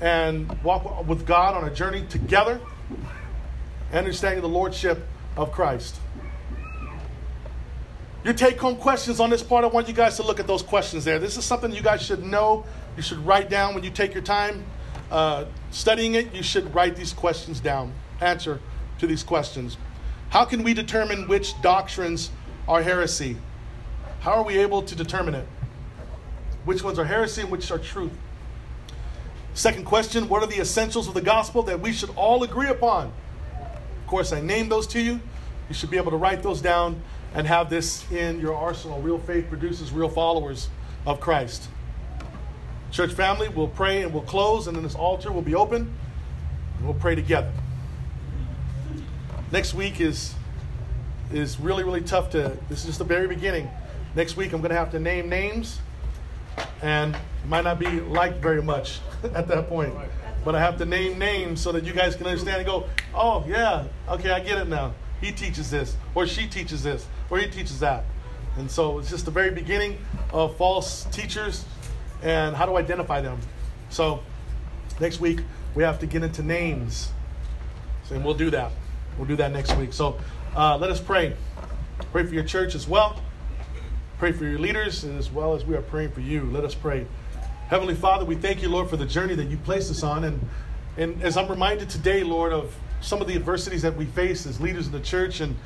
and 0.00 0.62
walk 0.62 1.06
with 1.06 1.26
God 1.26 1.54
on 1.54 1.68
a 1.68 1.74
journey 1.74 2.04
together, 2.08 2.60
understanding 3.92 4.42
the 4.42 4.48
Lordship 4.48 5.06
of 5.36 5.50
Christ. 5.52 5.96
Your 8.28 8.34
take 8.34 8.60
home 8.60 8.76
questions 8.76 9.20
on 9.20 9.30
this 9.30 9.42
part, 9.42 9.64
I 9.64 9.68
want 9.68 9.88
you 9.88 9.94
guys 9.94 10.16
to 10.16 10.22
look 10.22 10.38
at 10.38 10.46
those 10.46 10.60
questions 10.60 11.02
there. 11.02 11.18
This 11.18 11.38
is 11.38 11.46
something 11.46 11.72
you 11.72 11.80
guys 11.80 12.02
should 12.02 12.22
know. 12.22 12.66
You 12.94 13.02
should 13.02 13.16
write 13.24 13.48
down 13.48 13.74
when 13.74 13.82
you 13.82 13.88
take 13.88 14.12
your 14.12 14.22
time 14.22 14.66
uh, 15.10 15.46
studying 15.70 16.14
it. 16.14 16.34
You 16.34 16.42
should 16.42 16.74
write 16.74 16.94
these 16.94 17.14
questions 17.14 17.58
down, 17.58 17.90
answer 18.20 18.60
to 18.98 19.06
these 19.06 19.22
questions. 19.22 19.78
How 20.28 20.44
can 20.44 20.62
we 20.62 20.74
determine 20.74 21.26
which 21.26 21.58
doctrines 21.62 22.30
are 22.68 22.82
heresy? 22.82 23.38
How 24.20 24.32
are 24.32 24.44
we 24.44 24.58
able 24.58 24.82
to 24.82 24.94
determine 24.94 25.34
it? 25.34 25.48
Which 26.66 26.84
ones 26.84 26.98
are 26.98 27.06
heresy 27.06 27.40
and 27.40 27.50
which 27.50 27.70
are 27.70 27.78
truth? 27.78 28.12
Second 29.54 29.86
question 29.86 30.28
What 30.28 30.42
are 30.42 30.48
the 30.48 30.60
essentials 30.60 31.08
of 31.08 31.14
the 31.14 31.22
gospel 31.22 31.62
that 31.62 31.80
we 31.80 31.94
should 31.94 32.10
all 32.10 32.42
agree 32.42 32.68
upon? 32.68 33.10
Of 33.58 34.06
course, 34.06 34.34
I 34.34 34.42
named 34.42 34.70
those 34.70 34.86
to 34.88 35.00
you. 35.00 35.18
You 35.70 35.74
should 35.74 35.88
be 35.88 35.96
able 35.96 36.10
to 36.10 36.18
write 36.18 36.42
those 36.42 36.60
down 36.60 37.02
and 37.34 37.46
have 37.46 37.70
this 37.70 38.10
in 38.10 38.40
your 38.40 38.54
arsenal. 38.54 39.00
Real 39.00 39.18
faith 39.18 39.48
produces 39.48 39.92
real 39.92 40.08
followers 40.08 40.68
of 41.06 41.20
Christ. 41.20 41.68
Church 42.90 43.12
family, 43.12 43.48
we'll 43.48 43.68
pray 43.68 44.02
and 44.02 44.12
we'll 44.12 44.22
close, 44.22 44.66
and 44.66 44.76
then 44.76 44.82
this 44.82 44.94
altar 44.94 45.30
will 45.30 45.42
be 45.42 45.54
open, 45.54 45.92
we'll 46.82 46.94
pray 46.94 47.14
together. 47.14 47.52
Next 49.50 49.74
week 49.74 50.00
is 50.00 50.34
is 51.32 51.60
really 51.60 51.84
really 51.84 52.00
tough 52.00 52.30
to. 52.30 52.56
This 52.68 52.80
is 52.80 52.86
just 52.86 52.98
the 52.98 53.04
very 53.04 53.26
beginning. 53.26 53.68
Next 54.14 54.36
week, 54.36 54.52
I'm 54.52 54.60
going 54.60 54.70
to 54.70 54.76
have 54.76 54.90
to 54.92 54.98
name 54.98 55.28
names, 55.28 55.80
and 56.82 57.16
might 57.46 57.64
not 57.64 57.78
be 57.78 58.00
liked 58.00 58.42
very 58.42 58.62
much 58.62 59.00
at 59.34 59.48
that 59.48 59.68
point. 59.68 59.94
But 60.44 60.54
I 60.54 60.60
have 60.60 60.78
to 60.78 60.86
name 60.86 61.18
names 61.18 61.60
so 61.60 61.72
that 61.72 61.84
you 61.84 61.92
guys 61.92 62.16
can 62.16 62.26
understand 62.26 62.58
and 62.58 62.66
go, 62.66 62.88
oh 63.14 63.44
yeah, 63.46 63.84
okay, 64.08 64.30
I 64.30 64.40
get 64.40 64.58
it 64.58 64.68
now. 64.68 64.94
He 65.20 65.32
teaches 65.32 65.70
this, 65.70 65.96
or 66.14 66.26
she 66.26 66.46
teaches 66.46 66.82
this, 66.82 67.06
or 67.30 67.38
he 67.38 67.48
teaches 67.48 67.80
that. 67.80 68.04
And 68.56 68.70
so 68.70 68.98
it's 68.98 69.10
just 69.10 69.24
the 69.24 69.30
very 69.30 69.50
beginning 69.50 69.98
of 70.32 70.56
false 70.56 71.04
teachers 71.06 71.64
and 72.22 72.56
how 72.56 72.66
to 72.66 72.76
identify 72.76 73.20
them. 73.20 73.38
So 73.90 74.20
next 75.00 75.20
week 75.20 75.40
we 75.74 75.82
have 75.82 75.98
to 76.00 76.06
get 76.06 76.22
into 76.22 76.42
names. 76.42 77.10
And 78.10 78.24
we'll 78.24 78.34
do 78.34 78.50
that. 78.50 78.72
We'll 79.16 79.28
do 79.28 79.36
that 79.36 79.52
next 79.52 79.76
week. 79.76 79.92
So 79.92 80.18
uh, 80.56 80.78
let 80.78 80.90
us 80.90 81.00
pray. 81.00 81.36
Pray 82.10 82.24
for 82.24 82.34
your 82.34 82.44
church 82.44 82.74
as 82.74 82.88
well. 82.88 83.22
Pray 84.18 84.32
for 84.32 84.44
your 84.44 84.58
leaders 84.58 85.04
as 85.04 85.30
well 85.30 85.54
as 85.54 85.64
we 85.64 85.76
are 85.76 85.82
praying 85.82 86.10
for 86.12 86.20
you. 86.20 86.44
Let 86.44 86.64
us 86.64 86.74
pray. 86.74 87.06
Heavenly 87.68 87.94
Father, 87.94 88.24
we 88.24 88.34
thank 88.34 88.62
you, 88.62 88.70
Lord, 88.70 88.88
for 88.88 88.96
the 88.96 89.06
journey 89.06 89.34
that 89.34 89.48
you 89.48 89.58
placed 89.58 89.90
us 89.90 90.02
on. 90.02 90.24
And, 90.24 90.48
and 90.96 91.22
as 91.22 91.36
I'm 91.36 91.48
reminded 91.48 91.90
today, 91.90 92.24
Lord, 92.24 92.52
of 92.52 92.74
some 93.00 93.20
of 93.20 93.28
the 93.28 93.34
adversities 93.34 93.82
that 93.82 93.96
we 93.96 94.04
face 94.06 94.46
as 94.46 94.60
leaders 94.60 94.86
in 94.86 94.92
the 94.92 95.00
church 95.00 95.40
and 95.40 95.56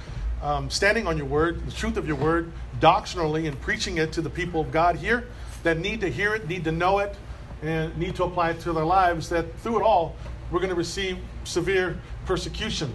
um, 0.43 0.69
standing 0.69 1.07
on 1.07 1.17
your 1.17 1.27
word, 1.27 1.65
the 1.67 1.73
truth 1.73 1.97
of 1.97 2.07
your 2.07 2.17
word, 2.17 2.51
doctrinally, 2.81 3.47
and 3.47 3.61
preaching 3.61 3.99
it 3.99 4.13
to 4.13 4.23
the 4.23 4.31
people 4.31 4.61
of 4.61 4.73
God 4.73 4.97
here 4.97 5.25
that 5.63 5.79
need 5.79 6.01
to 6.01 6.11
hear 6.11 6.35
it, 6.35 6.49
need 6.49 6.65
to 6.65 6.73
know 6.73 6.99
it, 6.99 7.15
and 7.63 7.97
need 7.97 8.17
to 8.17 8.25
apply 8.25 8.51
it 8.51 8.61
to 8.61 8.73
their 8.73 8.85
lives, 8.85 9.29
that 9.29 9.57
through 9.61 9.79
it 9.79 9.83
all, 9.83 10.17
we're 10.51 10.59
going 10.59 10.71
to 10.71 10.77
receive 10.77 11.19
severe 11.45 11.99
persecution. 12.27 12.95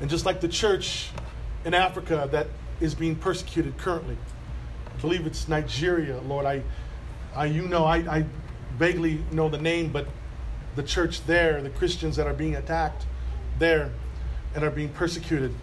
And 0.00 0.08
just 0.08 0.24
like 0.24 0.40
the 0.40 0.48
church 0.48 1.10
in 1.64 1.74
Africa 1.74 2.28
that 2.32 2.48
is 2.80 2.94
being 2.94 3.14
persecuted 3.14 3.76
currently, 3.76 4.16
I 4.96 5.00
believe 5.00 5.26
it's 5.26 5.46
Nigeria, 5.48 6.20
Lord. 6.22 6.46
I, 6.46 6.62
I 7.36 7.46
you 7.46 7.68
know, 7.68 7.84
I, 7.84 7.96
I 7.98 8.24
vaguely 8.78 9.22
know 9.30 9.48
the 9.48 9.58
name, 9.58 9.92
but 9.92 10.08
the 10.76 10.82
church 10.82 11.24
there, 11.26 11.60
the 11.62 11.70
Christians 11.70 12.16
that 12.16 12.26
are 12.26 12.34
being 12.34 12.56
attacked 12.56 13.06
there 13.58 13.90
and 14.54 14.64
are 14.64 14.70
being 14.70 14.88
persecuted 14.88 15.54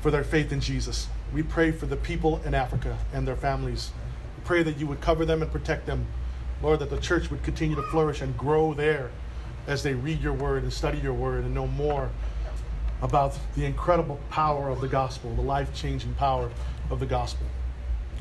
for 0.00 0.10
their 0.10 0.24
faith 0.24 0.52
in 0.52 0.60
Jesus. 0.60 1.08
We 1.32 1.42
pray 1.42 1.72
for 1.72 1.86
the 1.86 1.96
people 1.96 2.40
in 2.44 2.54
Africa 2.54 2.98
and 3.12 3.26
their 3.26 3.36
families. 3.36 3.90
We 4.36 4.44
pray 4.44 4.62
that 4.62 4.78
you 4.78 4.86
would 4.86 5.00
cover 5.00 5.24
them 5.24 5.42
and 5.42 5.50
protect 5.50 5.86
them. 5.86 6.06
Lord, 6.62 6.80
that 6.80 6.90
the 6.90 7.00
church 7.00 7.30
would 7.30 7.42
continue 7.42 7.76
to 7.76 7.82
flourish 7.82 8.20
and 8.20 8.36
grow 8.36 8.74
there 8.74 9.10
as 9.66 9.82
they 9.82 9.94
read 9.94 10.20
your 10.20 10.32
word 10.32 10.62
and 10.62 10.72
study 10.72 10.98
your 10.98 11.14
word 11.14 11.44
and 11.44 11.54
know 11.54 11.66
more 11.66 12.10
about 13.02 13.36
the 13.56 13.64
incredible 13.64 14.20
power 14.30 14.68
of 14.68 14.80
the 14.80 14.88
gospel, 14.88 15.34
the 15.34 15.42
life 15.42 15.74
changing 15.74 16.14
power 16.14 16.50
of 16.90 17.00
the 17.00 17.06
gospel. 17.06 17.46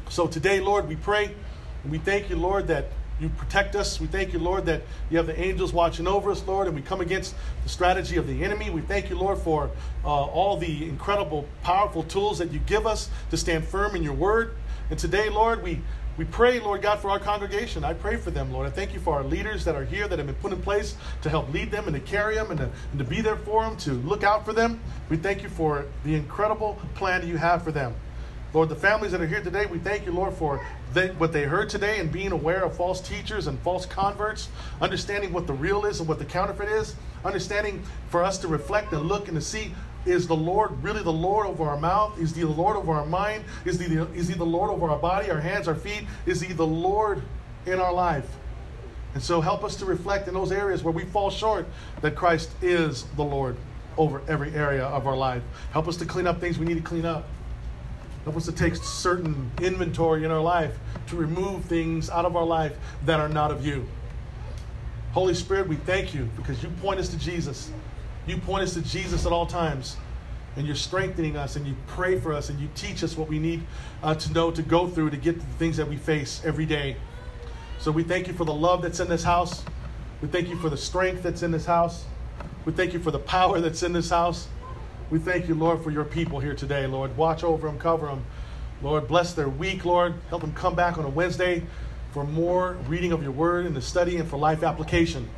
So 0.10 0.28
today, 0.28 0.60
Lord, 0.60 0.88
we 0.88 0.96
pray 0.96 1.36
and 1.84 1.92
we 1.92 2.00
thank 2.00 2.30
you, 2.30 2.36
Lord, 2.36 2.68
that 2.68 2.88
you 3.24 3.30
protect 3.30 3.76
us. 3.76 4.00
We 4.00 4.08
thank 4.08 4.34
you, 4.34 4.40
Lord, 4.40 4.66
that 4.66 4.84
you 5.10 5.18
have 5.18 5.26
the 5.26 5.40
angels 5.40 5.74
watching 5.74 6.08
over 6.08 6.30
us, 6.30 6.46
Lord, 6.46 6.68
and 6.68 6.76
we 6.76 6.82
come 6.82 7.02
against 7.02 7.34
the 7.64 7.70
strategy 7.70 8.18
of 8.18 8.28
the 8.28 8.44
enemy. 8.44 8.70
We 8.70 8.82
thank 8.82 9.10
you, 9.10 9.18
Lord, 9.18 9.40
for 9.40 9.72
uh, 10.04 10.08
all 10.08 10.58
the 10.58 10.88
incredible, 10.88 11.48
powerful 11.64 12.04
tools 12.04 12.38
that 12.40 12.52
you 12.52 12.60
give 12.60 12.86
us 12.86 13.10
to 13.32 13.38
stand 13.38 13.66
firm 13.66 13.96
in 13.96 14.04
your 14.04 14.14
word. 14.14 14.56
And 14.90 15.00
today, 15.00 15.30
Lord, 15.30 15.64
we 15.64 15.80
we 16.16 16.26
pray, 16.26 16.60
Lord 16.60 16.84
God, 16.84 17.00
for 17.00 17.10
our 17.10 17.18
congregation. 17.18 17.84
I 17.84 17.94
pray 17.94 18.18
for 18.18 18.30
them, 18.30 18.54
Lord. 18.54 18.68
I 18.68 18.70
thank 18.70 18.94
you 18.94 19.00
for 19.00 19.16
our 19.16 19.24
leaders 19.24 19.66
that 19.66 19.74
are 19.74 19.84
here 19.84 20.08
that 20.08 20.20
have 20.20 20.28
been 20.28 20.36
put 20.36 20.54
in 20.54 20.62
place 20.62 20.96
to 21.24 21.30
help 21.30 21.52
lead 21.52 21.72
them 21.72 21.88
and 21.88 21.96
to 21.96 22.00
carry 22.00 22.36
them 22.36 22.52
and 22.52 22.60
to, 22.60 22.70
and 22.92 23.00
to 23.00 23.04
be 23.04 23.20
there 23.20 23.38
for 23.38 23.64
them, 23.64 23.76
to 23.78 23.94
look 23.94 24.24
out 24.24 24.46
for 24.46 24.54
them. 24.54 24.80
We 25.10 25.18
thank 25.18 25.42
you 25.42 25.50
for 25.50 25.86
the 26.06 26.14
incredible 26.14 26.78
plan 26.94 27.22
that 27.22 27.28
you 27.28 27.38
have 27.38 27.64
for 27.64 27.72
them. 27.72 27.96
Lord, 28.54 28.70
the 28.70 28.76
families 28.76 29.12
that 29.14 29.22
are 29.22 29.28
here 29.28 29.42
today, 29.42 29.66
we 29.66 29.80
thank 29.80 30.06
you, 30.06 30.12
Lord, 30.12 30.36
for 30.36 30.64
they, 30.94 31.10
what 31.10 31.34
they 31.34 31.44
heard 31.44 31.72
today 31.72 32.00
and 32.00 32.12
being 32.12 32.32
aware 32.32 32.64
of 32.64 32.78
false 32.78 33.02
teachers 33.02 33.48
and 33.48 33.58
false 33.60 33.88
converts, 33.88 34.50
understanding 34.80 35.34
what 35.34 35.48
the 35.48 35.54
real 35.54 35.86
is 35.86 36.00
and 36.00 36.08
what 36.08 36.20
the 36.20 36.26
counterfeit 36.26 36.70
is, 36.70 36.96
understanding 37.26 37.82
for 38.10 38.24
us 38.24 38.38
to 38.40 38.48
reflect 38.48 38.94
and 38.94 39.08
look 39.08 39.28
and 39.28 39.36
to 39.36 39.42
see 39.42 39.74
is 40.06 40.28
the 40.28 40.36
Lord 40.36 40.84
really 40.84 41.02
the 41.02 41.12
Lord 41.12 41.48
over 41.48 41.64
our 41.64 41.80
mouth? 41.80 42.20
Is 42.20 42.36
he 42.36 42.42
the 42.42 42.48
Lord 42.48 42.76
over 42.76 42.92
our 42.92 43.06
mind? 43.06 43.46
Is 43.66 43.80
he, 43.80 43.88
the, 43.88 44.12
is 44.14 44.28
he 44.28 44.36
the 44.36 44.46
Lord 44.46 44.70
over 44.70 44.90
our 44.90 45.00
body, 45.00 45.32
our 45.32 45.40
hands, 45.40 45.68
our 45.68 45.76
feet? 45.76 46.04
Is 46.26 46.42
he 46.42 46.54
the 46.54 46.68
Lord 46.68 47.24
in 47.66 47.80
our 47.80 47.94
life? 47.94 48.30
And 49.14 49.24
so 49.24 49.42
help 49.42 49.64
us 49.64 49.76
to 49.78 49.86
reflect 49.86 50.28
in 50.28 50.34
those 50.34 50.52
areas 50.52 50.84
where 50.84 50.92
we 50.92 51.06
fall 51.06 51.30
short 51.30 51.66
that 52.02 52.16
Christ 52.16 52.52
is 52.62 53.04
the 53.16 53.24
Lord 53.24 53.56
over 53.98 54.22
every 54.28 54.54
area 54.54 54.86
of 54.86 55.08
our 55.08 55.16
life. 55.16 55.44
Help 55.72 55.88
us 55.88 55.98
to 55.98 56.06
clean 56.06 56.28
up 56.28 56.40
things 56.40 56.60
we 56.60 56.66
need 56.66 56.78
to 56.78 56.82
clean 56.82 57.06
up. 57.06 57.26
Help 58.24 58.38
us 58.38 58.46
to 58.46 58.52
take 58.52 58.76
certain 58.76 59.52
inventory 59.62 60.24
in 60.24 60.32
our 60.32 60.42
life 60.42 60.78
to 61.08 61.16
remove 61.16 61.66
things 61.66 62.10
out 62.10 62.26
of 62.26 62.36
our 62.36 62.46
life 62.46 62.74
that 63.06 63.20
are 63.20 63.30
not 63.30 63.52
of 63.52 63.66
you. 63.66 63.86
Holy 65.12 65.34
Spirit, 65.34 65.68
we 65.68 65.76
thank 65.76 66.16
you 66.16 66.30
because 66.36 66.64
you 66.64 66.70
point 66.82 67.00
us 67.00 67.10
to 67.10 67.18
Jesus. 67.18 67.72
You 68.26 68.38
point 68.38 68.64
us 68.64 68.74
to 68.76 68.82
Jesus 68.82 69.26
at 69.26 69.32
all 69.32 69.46
times. 69.46 69.98
And 70.56 70.66
you're 70.66 70.76
strengthening 70.76 71.36
us 71.36 71.56
and 71.56 71.66
you 71.68 71.76
pray 71.88 72.20
for 72.20 72.32
us 72.32 72.50
and 72.50 72.60
you 72.60 72.70
teach 72.76 73.04
us 73.04 73.18
what 73.18 73.28
we 73.28 73.40
need 73.40 73.64
uh, 74.04 74.16
to 74.16 74.34
know 74.34 74.52
to 74.52 74.62
go 74.62 74.88
through 74.88 75.10
to 75.10 75.18
get 75.18 75.40
to 75.40 75.46
the 75.46 75.54
things 75.54 75.78
that 75.78 75.88
we 75.88 75.98
face 75.98 76.42
every 76.46 76.66
day. 76.66 76.96
So 77.80 77.92
we 77.92 78.04
thank 78.04 78.28
you 78.28 78.34
for 78.34 78.46
the 78.46 78.54
love 78.54 78.82
that's 78.82 79.00
in 79.00 79.10
this 79.10 79.24
house. 79.24 79.64
We 80.22 80.28
thank 80.30 80.48
you 80.48 80.56
for 80.58 80.70
the 80.70 80.78
strength 80.78 81.24
that's 81.24 81.44
in 81.44 81.52
this 81.52 81.66
house. 81.66 82.06
We 82.66 82.72
thank 82.72 82.94
you 82.94 83.00
for 83.00 83.12
the 83.12 83.20
power 83.20 83.60
that's 83.60 83.84
in 83.84 83.92
this 83.92 84.10
house. 84.10 84.48
We 85.14 85.20
thank 85.20 85.48
you, 85.48 85.54
Lord, 85.54 85.84
for 85.84 85.92
your 85.92 86.06
people 86.06 86.40
here 86.40 86.56
today, 86.56 86.88
Lord. 86.88 87.16
Watch 87.16 87.44
over 87.44 87.68
them, 87.68 87.78
cover 87.78 88.08
them. 88.08 88.26
Lord, 88.82 89.08
bless 89.08 89.34
their 89.34 89.48
week, 89.48 89.86
Lord. 89.86 90.16
Help 90.30 90.42
them 90.42 90.54
come 90.54 90.74
back 90.74 90.98
on 90.98 91.06
a 91.06 91.10
Wednesday 91.10 91.62
for 92.14 92.24
more 92.24 92.78
reading 92.88 93.12
of 93.12 93.22
your 93.22 93.32
word 93.32 93.68
and 93.68 93.76
the 93.76 93.82
study 93.82 94.18
and 94.18 94.28
for 94.28 94.38
life 94.38 94.64
application. 94.64 95.30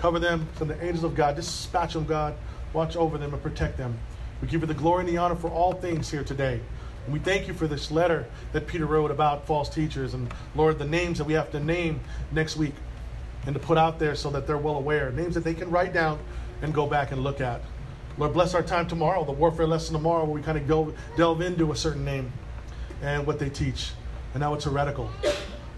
Cover 0.00 0.18
them 0.18 0.48
from 0.54 0.66
the 0.66 0.84
angels 0.84 1.04
of 1.04 1.14
God. 1.14 1.36
Dispatch 1.36 1.92
them, 1.92 2.06
God. 2.06 2.34
Watch 2.72 2.96
over 2.96 3.18
them 3.18 3.32
and 3.32 3.40
protect 3.40 3.76
them. 3.76 3.96
We 4.42 4.48
give 4.48 4.62
you 4.62 4.66
the 4.66 4.74
glory 4.74 5.04
and 5.04 5.08
the 5.08 5.16
honor 5.16 5.36
for 5.36 5.48
all 5.48 5.74
things 5.74 6.10
here 6.10 6.24
today. 6.24 6.60
And 7.04 7.12
we 7.12 7.20
thank 7.20 7.46
you 7.46 7.54
for 7.54 7.68
this 7.68 7.92
letter 7.92 8.26
that 8.50 8.66
Peter 8.66 8.86
wrote 8.86 9.12
about 9.12 9.46
false 9.46 9.68
teachers. 9.68 10.14
And 10.14 10.28
Lord, 10.56 10.76
the 10.76 10.84
names 10.84 11.18
that 11.18 11.24
we 11.24 11.34
have 11.34 11.52
to 11.52 11.60
name 11.60 12.00
next 12.32 12.56
week 12.56 12.74
and 13.46 13.54
to 13.54 13.60
put 13.60 13.78
out 13.78 14.00
there 14.00 14.16
so 14.16 14.28
that 14.30 14.48
they're 14.48 14.58
well 14.58 14.74
aware. 14.74 15.12
Names 15.12 15.36
that 15.36 15.44
they 15.44 15.54
can 15.54 15.70
write 15.70 15.92
down 15.92 16.18
and 16.62 16.74
go 16.74 16.84
back 16.84 17.12
and 17.12 17.22
look 17.22 17.40
at. 17.40 17.60
Lord, 18.18 18.32
bless 18.32 18.54
our 18.54 18.62
time 18.62 18.88
tomorrow, 18.88 19.24
the 19.24 19.32
warfare 19.32 19.66
lesson 19.66 19.94
tomorrow, 19.94 20.24
where 20.24 20.34
we 20.34 20.42
kind 20.42 20.58
of 20.58 20.66
go 20.66 20.92
delve 21.16 21.40
into 21.40 21.72
a 21.72 21.76
certain 21.76 22.04
name 22.04 22.32
and 23.00 23.26
what 23.26 23.38
they 23.38 23.48
teach 23.48 23.92
and 24.34 24.40
now 24.40 24.54
it's 24.54 24.64
heretical. 24.64 25.10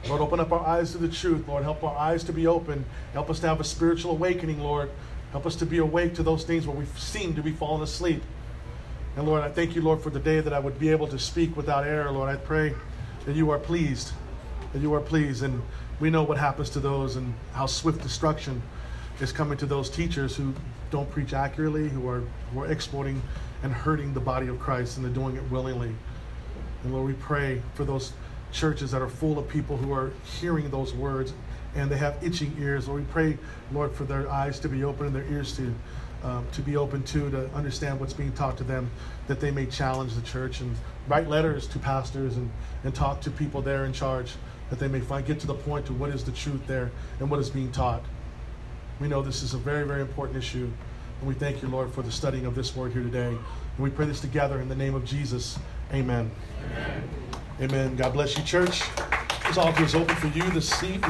Lord, 0.08 0.20
open 0.20 0.40
up 0.40 0.52
our 0.52 0.66
eyes 0.66 0.92
to 0.92 0.98
the 0.98 1.08
truth. 1.08 1.46
Lord, 1.46 1.62
help 1.62 1.84
our 1.84 1.96
eyes 1.96 2.24
to 2.24 2.32
be 2.32 2.46
open. 2.46 2.84
Help 3.12 3.30
us 3.30 3.40
to 3.40 3.48
have 3.48 3.60
a 3.60 3.64
spiritual 3.64 4.12
awakening, 4.12 4.60
Lord. 4.60 4.90
Help 5.32 5.46
us 5.46 5.54
to 5.56 5.66
be 5.66 5.78
awake 5.78 6.14
to 6.14 6.22
those 6.22 6.44
things 6.44 6.66
where 6.66 6.76
we 6.76 6.86
seem 6.96 7.34
to 7.36 7.42
be 7.42 7.52
falling 7.52 7.82
asleep. 7.82 8.22
And 9.16 9.26
Lord, 9.26 9.42
I 9.42 9.50
thank 9.50 9.74
you, 9.74 9.82
Lord, 9.82 10.00
for 10.00 10.10
the 10.10 10.18
day 10.18 10.40
that 10.40 10.52
I 10.52 10.58
would 10.58 10.78
be 10.78 10.88
able 10.90 11.06
to 11.08 11.18
speak 11.18 11.56
without 11.56 11.86
error, 11.86 12.10
Lord. 12.10 12.28
I 12.28 12.36
pray 12.36 12.74
that 13.26 13.36
you 13.36 13.50
are 13.50 13.58
pleased, 13.58 14.12
that 14.72 14.80
you 14.80 14.92
are 14.94 15.00
pleased. 15.00 15.42
And 15.42 15.62
we 16.00 16.10
know 16.10 16.22
what 16.22 16.38
happens 16.38 16.70
to 16.70 16.80
those 16.80 17.16
and 17.16 17.34
how 17.52 17.66
swift 17.66 18.02
destruction 18.02 18.62
is 19.20 19.32
coming 19.32 19.58
to 19.58 19.66
those 19.66 19.90
teachers 19.90 20.36
who 20.36 20.54
don't 20.90 21.10
preach 21.10 21.32
accurately, 21.32 21.88
who 21.88 22.08
are, 22.08 22.22
who 22.52 22.60
are 22.60 22.66
exploiting 22.66 23.22
and 23.62 23.72
hurting 23.72 24.14
the 24.14 24.20
body 24.20 24.48
of 24.48 24.58
Christ, 24.58 24.96
and 24.96 25.04
they're 25.04 25.12
doing 25.12 25.36
it 25.36 25.42
willingly. 25.50 25.94
And 26.82 26.92
Lord, 26.92 27.06
we 27.06 27.12
pray 27.14 27.62
for 27.74 27.84
those 27.84 28.12
churches 28.52 28.90
that 28.90 29.02
are 29.02 29.08
full 29.08 29.38
of 29.38 29.48
people 29.48 29.76
who 29.76 29.92
are 29.92 30.12
hearing 30.40 30.70
those 30.70 30.92
words 30.92 31.32
and 31.76 31.88
they 31.90 31.96
have 31.96 32.16
itching 32.22 32.56
ears. 32.58 32.88
Lord, 32.88 33.02
we 33.02 33.12
pray, 33.12 33.38
Lord, 33.72 33.94
for 33.94 34.04
their 34.04 34.28
eyes 34.28 34.58
to 34.60 34.68
be 34.68 34.82
open 34.82 35.06
and 35.06 35.14
their 35.14 35.26
ears 35.26 35.56
to 35.56 35.72
um, 36.22 36.46
to 36.52 36.60
be 36.60 36.76
open 36.76 37.02
to, 37.04 37.30
to 37.30 37.48
understand 37.54 37.98
what's 37.98 38.12
being 38.12 38.32
taught 38.32 38.58
to 38.58 38.64
them, 38.64 38.90
that 39.26 39.40
they 39.40 39.50
may 39.50 39.64
challenge 39.66 40.14
the 40.14 40.20
church 40.20 40.60
and 40.60 40.76
write 41.08 41.28
letters 41.28 41.66
to 41.68 41.78
pastors 41.78 42.36
and, 42.36 42.50
and 42.84 42.94
talk 42.94 43.22
to 43.22 43.30
people 43.30 43.62
there 43.62 43.86
in 43.86 43.92
charge, 43.92 44.32
that 44.68 44.78
they 44.78 44.88
may 44.88 45.00
find, 45.00 45.24
get 45.24 45.40
to 45.40 45.46
the 45.46 45.54
point 45.54 45.86
to 45.86 45.94
what 45.94 46.10
is 46.10 46.22
the 46.24 46.32
truth 46.32 46.60
there 46.66 46.90
and 47.20 47.30
what 47.30 47.40
is 47.40 47.48
being 47.48 47.72
taught. 47.72 48.02
We 49.00 49.08
know 49.08 49.22
this 49.22 49.42
is 49.42 49.54
a 49.54 49.58
very, 49.58 49.86
very 49.86 50.02
important 50.02 50.36
issue. 50.36 50.70
And 51.20 51.28
we 51.28 51.34
thank 51.34 51.62
you, 51.62 51.68
Lord, 51.68 51.92
for 51.92 52.02
the 52.02 52.12
studying 52.12 52.44
of 52.44 52.54
this 52.54 52.76
word 52.76 52.92
here 52.92 53.02
today. 53.02 53.28
And 53.28 53.38
we 53.78 53.88
pray 53.88 54.04
this 54.04 54.20
together 54.20 54.60
in 54.60 54.68
the 54.68 54.74
name 54.74 54.94
of 54.94 55.06
Jesus. 55.06 55.58
Amen. 55.92 56.30
Amen. 56.66 57.08
Amen. 57.62 57.96
God 57.96 58.12
bless 58.12 58.36
you, 58.36 58.44
church. 58.44 58.82
This 59.46 59.56
altar 59.56 59.84
is 59.84 59.94
open 59.94 60.14
for 60.16 60.28
you 60.28 60.48
this, 60.50 60.78
this 60.78 61.00